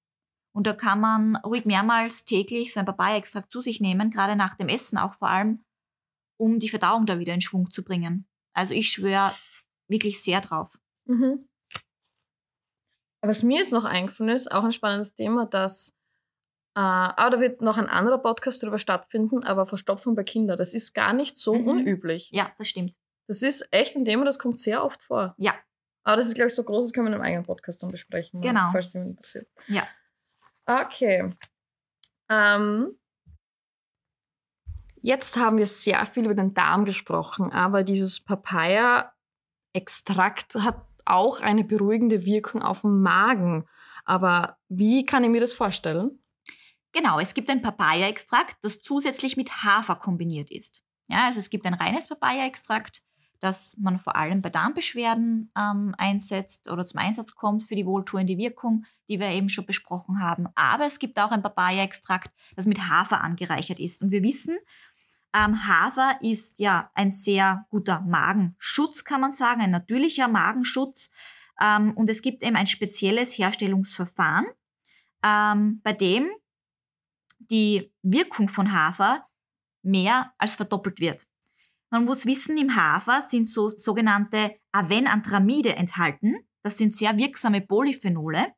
Und 0.55 0.67
da 0.67 0.73
kann 0.73 1.01
man 1.01 1.37
ruhig 1.37 1.65
mehrmals 1.65 2.25
täglich 2.25 2.73
so 2.73 2.81
ein 2.81 2.87
Papaya-Extrakt 2.87 3.51
zu 3.51 3.61
sich 3.61 3.81
nehmen, 3.81 4.11
gerade 4.11 4.37
nach 4.37 4.55
dem 4.55 4.69
Essen 4.69 4.99
auch 4.99 5.15
vor 5.15 5.29
allem, 5.29 5.65
um 6.39 6.59
die 6.59 6.69
Verdauung 6.69 7.07
da 7.07 7.19
wieder 7.19 7.35
in 7.35 7.41
Schwung 7.41 7.71
zu 7.71 7.83
bringen. 7.83 8.29
Also 8.55 8.75
ich 8.75 8.91
schwöre 8.91 9.35
wirklich 9.89 10.23
sehr 10.23 10.41
drauf. 10.41 10.79
Mhm. 11.07 11.49
Was 13.23 13.43
mir 13.43 13.59
jetzt 13.61 13.73
noch 13.73 13.85
eingefallen 13.85 14.33
ist, 14.35 14.53
auch 14.53 14.65
ein 14.65 14.73
spannendes 14.73 15.15
Thema, 15.15 15.47
dass, 15.47 15.91
äh, 16.77 16.81
aber 16.81 17.31
da 17.37 17.41
wird 17.41 17.63
noch 17.63 17.79
ein 17.79 17.89
anderer 17.89 18.19
Podcast 18.19 18.63
darüber 18.63 18.79
stattfinden, 18.79 19.43
aber 19.45 19.67
Verstopfung 19.67 20.15
bei 20.15 20.25
Kindern, 20.25 20.59
das 20.59 20.75
ist 20.75 20.93
gar 20.95 21.13
nicht 21.15 21.39
so 21.39 21.55
Mhm. 21.55 21.69
unüblich. 21.69 22.29
Ja, 22.33 22.53
das 22.59 22.69
stimmt. 22.69 22.95
Das 23.27 23.41
ist 23.43 23.67
echt 23.73 23.97
ein 23.97 24.05
Thema, 24.05 24.25
das 24.25 24.39
kommt 24.39 24.59
sehr 24.59 24.85
oft 24.85 25.03
vor. 25.03 25.35
Ja. 25.39 25.55
Aber 26.05 26.17
das 26.17 26.27
ist, 26.27 26.35
glaube 26.35 26.49
ich, 26.49 26.55
so 26.55 26.65
groß, 26.65 26.85
das 26.85 26.93
können 26.93 27.07
wir 27.07 27.11
in 27.11 27.15
einem 27.15 27.25
eigenen 27.25 27.45
Podcast 27.45 27.83
dann 27.83 27.91
besprechen, 27.91 28.41
Genau. 28.41 28.71
falls 28.73 28.89
es 28.89 28.93
jemand 28.95 29.11
interessiert. 29.13 29.49
Ja. 29.69 29.87
Okay. 30.67 31.31
Ähm, 32.31 32.99
jetzt 35.01 35.37
haben 35.37 35.59
wir 35.59 35.67
sehr 35.67 36.05
viel 36.07 36.25
über 36.25 36.35
den 36.35 36.55
Darm 36.55 36.85
gesprochen, 36.85 37.53
aber 37.53 37.85
dieses 37.85 38.23
Papaya 38.23 39.13
Extrakt 39.73 40.55
hat 40.57 40.87
auch 41.05 41.41
eine 41.41 41.65
beruhigende 41.65 42.25
Wirkung 42.25 42.63
auf 42.63 42.83
den 42.83 43.03
Magen. 43.03 43.67
Aber 44.05 44.59
wie 44.69 45.05
kann 45.05 45.25
ich 45.25 45.31
mir 45.31 45.41
das 45.41 45.53
vorstellen? 45.53 46.23
Genau, 46.93 47.19
es 47.19 47.35
gibt 47.35 47.51
ein 47.51 47.61
Papaya-Extrakt, 47.61 48.57
das 48.63 48.81
zusätzlich 48.81 49.37
mit 49.37 49.65
Hafer 49.65 49.97
kombiniert 49.97 50.51
ist. 50.53 50.83
Ja, 51.09 51.27
also 51.27 51.41
es 51.41 51.51
gibt 51.51 51.67
ein 51.67 51.75
reines 51.75 52.07
Papaya-Extrakt, 52.09 53.03
das 53.45 53.77
man 53.79 53.99
vor 53.99 54.17
allem 54.17 54.41
bei 54.41 54.49
Darmbeschwerden 54.49 55.51
ähm, 55.57 55.95
einsetzt 55.99 56.71
oder 56.71 56.87
zum 56.87 56.99
Einsatz 56.99 57.35
kommt 57.35 57.63
für 57.63 57.77
die 57.77 57.85
wohltuende 57.85 58.39
Wirkung, 58.39 58.87
die 59.09 59.21
wir 59.21 59.29
eben 59.29 59.51
schon 59.51 59.67
besprochen 59.67 60.21
haben. 60.21 60.49
Aber 60.55 60.87
es 60.87 60.99
gibt 60.99 61.19
auch 61.19 61.31
ein 61.31 61.43
Papaya-Extrakt, 61.43 62.33
das 62.57 62.67
mit 62.67 62.89
Hafer 62.89 63.21
angereichert 63.23 63.79
ist. 63.79 64.03
Und 64.03 64.11
wir 64.11 64.23
wissen, 64.23 64.57
ähm, 65.35 65.67
Hafer 65.69 66.17
ist 66.23 66.59
ja 66.59 66.91
ein 66.95 67.11
sehr 67.11 67.67
guter 67.69 68.01
Magenschutz, 68.01 69.05
kann 69.05 69.21
man 69.21 69.33
sagen, 69.33 69.61
ein 69.61 69.71
natürlicher 69.71 70.29
Magenschutz. 70.29 71.11
Ähm, 71.61 71.93
und 71.93 72.09
es 72.09 72.23
gibt 72.23 72.43
eben 72.43 72.57
ein 72.57 72.67
spezielles 72.67 73.37
Herstellungsverfahren, 73.37 74.47
ähm, 75.23 75.81
bei 75.83 75.93
dem 75.93 76.31
die 77.39 77.93
Wirkung 78.03 78.49
von 78.49 78.73
Hafer 78.73 79.27
mehr 79.83 80.33
als 80.39 80.55
verdoppelt 80.55 80.99
wird. 80.99 81.27
Man 81.95 82.07
muss 82.07 82.27
wissen, 82.27 82.59
im 82.59 82.75
Hafer 82.75 83.23
sind 83.23 83.49
so 83.49 83.69
sogenannte 83.69 84.57
Avenantramide 84.73 85.77
enthalten. 85.77 86.35
Das 86.65 86.77
sind 86.77 86.97
sehr 86.97 87.17
wirksame 87.17 87.61
Polyphenole. 87.61 88.49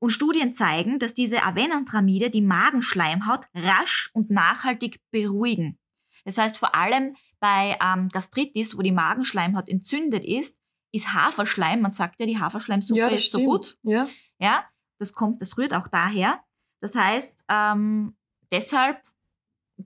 Und 0.00 0.10
Studien 0.10 0.52
zeigen, 0.52 0.98
dass 0.98 1.14
diese 1.14 1.44
Avenantramide 1.44 2.30
die 2.30 2.42
Magenschleimhaut 2.42 3.44
rasch 3.54 4.10
und 4.12 4.30
nachhaltig 4.30 5.00
beruhigen. 5.12 5.78
Das 6.24 6.36
heißt, 6.36 6.58
vor 6.58 6.74
allem 6.74 7.14
bei 7.38 7.78
ähm, 7.80 8.08
Gastritis, 8.08 8.76
wo 8.76 8.82
die 8.82 8.90
Magenschleimhaut 8.90 9.68
entzündet 9.68 10.24
ist, 10.24 10.58
ist 10.90 11.14
Haferschleim, 11.14 11.80
man 11.80 11.92
sagt 11.92 12.18
ja, 12.18 12.26
die 12.26 12.40
Haferschleimsuppe 12.40 12.98
Ja, 12.98 13.08
das 13.08 13.20
ist 13.20 13.30
so 13.30 13.38
stimmt. 13.38 13.50
gut. 13.50 13.78
Ja. 13.84 14.08
Ja, 14.40 14.64
das 14.98 15.12
kommt, 15.12 15.40
das 15.40 15.56
rührt 15.56 15.74
auch 15.74 15.86
daher. 15.86 16.42
Das 16.80 16.96
heißt, 16.96 17.44
ähm, 17.48 18.16
deshalb 18.50 19.00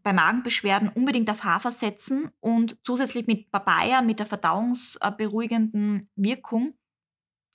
bei 0.03 0.13
Magenbeschwerden 0.13 0.89
unbedingt 0.89 1.31
auf 1.31 1.45
Hafer 1.45 1.71
setzen 1.71 2.31
und 2.41 2.77
zusätzlich 2.85 3.27
mit 3.27 3.51
Papaya, 3.51 4.03
mit 4.03 4.19
der 4.19 4.27
verdauungsberuhigenden 4.27 6.07
Wirkung, 6.17 6.75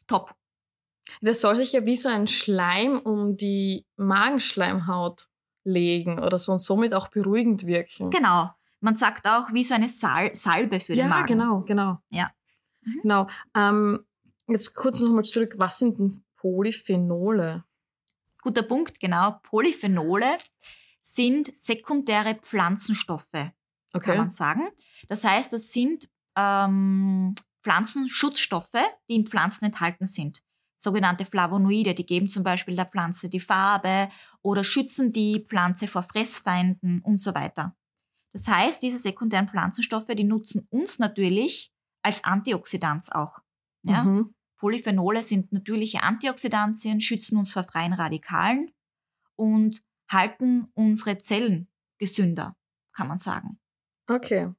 top. 0.07 0.35
Das 1.21 1.41
soll 1.41 1.55
sich 1.55 1.73
ja 1.73 1.85
wie 1.85 1.95
so 1.95 2.09
ein 2.09 2.27
Schleim 2.27 2.99
um 2.99 3.35
die 3.35 3.85
Magenschleimhaut 3.97 5.27
legen 5.63 6.19
oder 6.19 6.39
so 6.39 6.53
und 6.53 6.59
somit 6.59 6.93
auch 6.93 7.09
beruhigend 7.09 7.65
wirken. 7.65 8.09
Genau. 8.09 8.51
Man 8.79 8.95
sagt 8.95 9.27
auch 9.27 9.53
wie 9.53 9.63
so 9.63 9.73
eine 9.73 9.89
Sal 9.89 10.35
Salbe 10.35 10.79
für 10.79 10.93
ja, 10.93 11.05
den 11.05 11.09
Magen. 11.09 11.27
genau, 11.27 11.61
genau. 11.61 11.99
Ja. 12.09 12.31
Mhm. 12.81 12.99
Genau. 13.01 13.27
Ähm, 13.55 14.05
jetzt 14.47 14.75
kurz 14.75 14.99
nochmal 15.01 15.23
zurück. 15.23 15.55
Was 15.57 15.79
sind 15.79 15.99
denn 15.99 16.23
Polyphenole? 16.35 17.63
Guter 18.41 18.63
Punkt, 18.63 18.99
genau. 18.99 19.39
Polyphenole 19.43 20.37
sind 21.03 21.55
sekundäre 21.55 22.35
Pflanzenstoffe, 22.35 23.31
kann 23.31 23.53
Okay. 23.93 24.17
man 24.17 24.29
sagen. 24.31 24.69
Das 25.07 25.23
heißt, 25.23 25.53
das 25.53 25.71
sind 25.71 26.09
ähm, 26.35 27.35
Pflanzenschutzstoffe, 27.61 28.81
die 29.09 29.15
in 29.15 29.27
Pflanzen 29.27 29.65
enthalten 29.65 30.05
sind. 30.05 30.41
Sogenannte 30.77 31.25
Flavonoide, 31.25 31.93
die 31.93 32.05
geben 32.05 32.29
zum 32.29 32.43
Beispiel 32.43 32.75
der 32.75 32.87
Pflanze 32.87 33.29
die 33.29 33.39
Farbe 33.39 34.09
oder 34.41 34.63
schützen 34.63 35.11
die 35.11 35.45
Pflanze 35.47 35.87
vor 35.87 36.03
Fressfeinden 36.03 37.01
und 37.01 37.21
so 37.21 37.35
weiter. 37.35 37.75
Das 38.31 38.47
heißt, 38.47 38.81
diese 38.81 38.97
sekundären 38.97 39.47
Pflanzenstoffe, 39.47 40.07
die 40.07 40.23
nutzen 40.23 40.67
uns 40.71 40.99
natürlich 40.99 41.71
als 42.01 42.23
Antioxidants 42.23 43.11
auch. 43.11 43.39
Ja? 43.83 44.03
Mhm. 44.03 44.33
Polyphenole 44.57 45.21
sind 45.23 45.51
natürliche 45.51 46.01
Antioxidantien, 46.03 46.99
schützen 47.01 47.37
uns 47.37 47.51
vor 47.51 47.63
freien 47.63 47.93
Radikalen 47.93 48.71
und 49.35 49.83
halten 50.09 50.67
unsere 50.73 51.17
Zellen 51.17 51.67
gesünder, 51.97 52.55
kann 52.93 53.07
man 53.07 53.19
sagen. 53.19 53.59
Okay. 54.07 54.49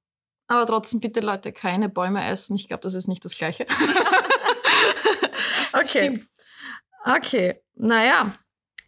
Aber 0.47 0.67
trotzdem 0.67 1.01
bitte 1.01 1.21
Leute 1.21 1.53
keine 1.53 1.89
Bäume 1.89 2.27
essen. 2.27 2.57
Ich 2.57 2.69
glaube, 2.69 2.83
das 2.83 2.95
ist 2.95 3.09
nicht 3.09 3.25
das 3.25 3.37
Gleiche. 3.37 3.67
okay. 5.73 5.87
Stimmt. 5.87 6.29
Okay. 7.05 7.63
Naja. 7.75 8.33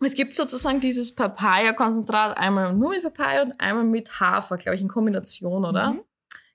Es 0.05 0.15
gibt 0.15 0.35
sozusagen 0.35 0.81
dieses 0.81 1.15
Papaya-Konzentrat 1.15 2.37
einmal 2.37 2.75
nur 2.75 2.91
mit 2.91 3.03
Papaya 3.03 3.43
und 3.43 3.59
einmal 3.59 3.85
mit 3.85 4.21
Hafer, 4.21 4.59
glaube 4.59 4.77
ich, 4.77 4.83
in 4.83 4.89
Kombination, 4.89 5.65
oder? 5.65 5.95
Mhm. 5.95 6.05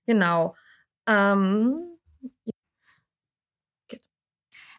Genau. 0.05 0.55
Ähm, 1.07 1.91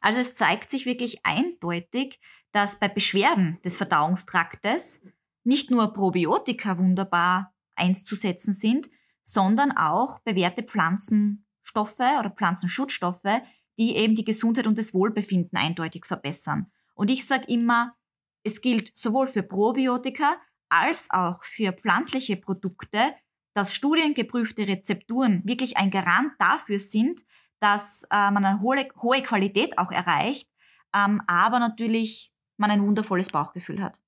Also 0.02 0.18
es 0.18 0.34
zeigt 0.34 0.70
sich 0.70 0.84
wirklich 0.84 1.24
eindeutig, 1.24 2.20
dass 2.52 2.78
bei 2.78 2.88
Beschwerden 2.88 3.58
des 3.64 3.76
Verdauungstraktes 3.76 5.00
nicht 5.44 5.70
nur 5.70 5.92
Probiotika 5.92 6.78
wunderbar 6.78 7.54
einzusetzen 7.74 8.52
sind, 8.52 8.90
sondern 9.24 9.72
auch 9.72 10.20
bewährte 10.20 10.62
Pflanzenstoffe 10.62 11.98
oder 11.98 12.30
Pflanzenschutzstoffe, 12.30 13.40
die 13.78 13.96
eben 13.96 14.14
die 14.14 14.24
Gesundheit 14.24 14.66
und 14.66 14.78
das 14.78 14.94
Wohlbefinden 14.94 15.58
eindeutig 15.58 16.04
verbessern. 16.04 16.70
Und 16.94 17.10
ich 17.10 17.26
sage 17.26 17.44
immer, 17.48 17.96
es 18.44 18.60
gilt 18.60 18.94
sowohl 18.94 19.26
für 19.26 19.42
Probiotika 19.42 20.36
als 20.68 21.10
auch 21.10 21.44
für 21.44 21.72
pflanzliche 21.72 22.36
Produkte, 22.36 23.14
dass 23.54 23.74
studiengeprüfte 23.74 24.66
Rezepturen 24.66 25.42
wirklich 25.44 25.76
ein 25.76 25.90
Garant 25.90 26.32
dafür 26.38 26.78
sind, 26.78 27.22
dass 27.60 28.04
äh, 28.04 28.30
man 28.30 28.44
eine 28.44 28.60
hohe, 28.60 28.88
hohe 29.00 29.22
Qualität 29.22 29.78
auch 29.78 29.92
erreicht, 29.92 30.48
ähm, 30.94 31.22
aber 31.26 31.58
natürlich 31.58 32.31
man 32.62 32.70
ein 32.70 32.86
wundervolles 32.86 33.28
Bauchgefühl 33.28 33.82
hat. 33.82 34.00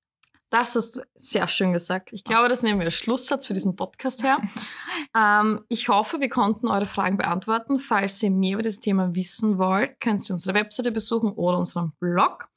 das 0.49 0.75
hast 0.75 0.95
du 0.95 1.01
sehr 1.15 1.47
schön 1.49 1.73
gesagt. 1.73 2.13
Ich 2.13 2.23
glaube, 2.23 2.47
das 2.47 2.63
nehmen 2.63 2.79
wir 2.79 2.85
als 2.85 2.95
Schlusssatz 2.95 3.45
für 3.45 3.53
diesen 3.53 3.75
Podcast 3.75 4.23
her. 4.23 4.37
ähm, 5.15 5.65
ich 5.67 5.89
hoffe, 5.89 6.21
wir 6.21 6.29
konnten 6.29 6.69
eure 6.69 6.85
Fragen 6.85 7.17
beantworten. 7.17 7.77
Falls 7.77 8.23
ihr 8.23 8.31
mehr 8.31 8.53
über 8.53 8.61
das 8.61 8.79
Thema 8.79 9.13
wissen 9.13 9.57
wollt, 9.57 9.99
könnt 9.99 10.27
ihr 10.29 10.33
unsere 10.33 10.55
Webseite 10.57 10.93
besuchen 10.93 11.33
oder 11.33 11.57
unseren 11.57 11.91
Blog. 11.99 12.47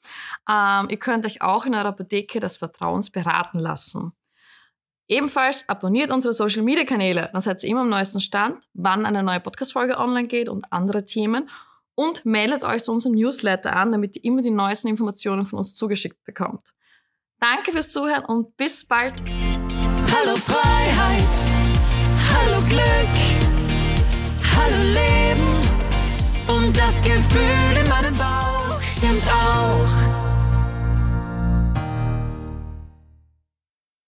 Ähm, 0.49 0.87
ihr 0.91 0.99
könnt 0.99 1.27
euch 1.27 1.43
auch 1.43 1.67
in 1.67 1.75
eurer 1.75 1.87
Apotheke 1.87 2.39
des 2.39 2.59
Vertrauens 2.59 3.11
beraten 3.11 3.59
lassen. 3.59 4.13
Ebenfalls 5.09 5.69
abonniert 5.69 6.13
unsere 6.13 6.35
Social 6.35 6.63
Media 6.63 6.85
Kanäle, 6.85 7.31
dann 7.33 7.41
seid 7.41 7.65
ihr 7.65 7.71
immer 7.71 7.81
am 7.81 7.89
neuesten 7.89 8.21
Stand, 8.21 8.63
wann 8.75 9.07
eine 9.07 9.23
neue 9.23 9.41
Podcast-Folge 9.41 9.99
online 9.99 10.29
geht 10.29 10.51
und 10.51 10.71
andere 10.71 11.07
Themen. 11.07 11.49
Und 11.99 12.25
meldet 12.25 12.63
euch 12.63 12.85
zu 12.85 12.93
unserem 12.93 13.17
Newsletter 13.17 13.75
an, 13.75 13.91
damit 13.91 14.15
ihr 14.15 14.25
immer 14.25 14.41
die 14.41 14.53
neuesten 14.53 14.87
Informationen 14.87 15.47
von 15.47 15.59
uns 15.59 15.75
zugeschickt 15.75 16.23
bekommt. 16.23 16.69
Danke 17.41 17.73
fürs 17.73 17.89
Zuhören 17.89 18.25
und 18.25 18.57
bis 18.57 18.85
bald. 18.85 19.21
Hallo 19.25 20.37
Freiheit, 20.37 21.35
hallo 22.33 22.63
Glück, 22.69 23.15
hallo 24.57 24.83
Leben 24.95 26.57
und 26.57 26.79
das 26.79 27.03
Gefühl 27.03 27.83
in 27.83 27.89
meinem 27.89 28.17
Bauch 28.17 28.81
stimmt 28.81 29.29
auch. 29.33 30.08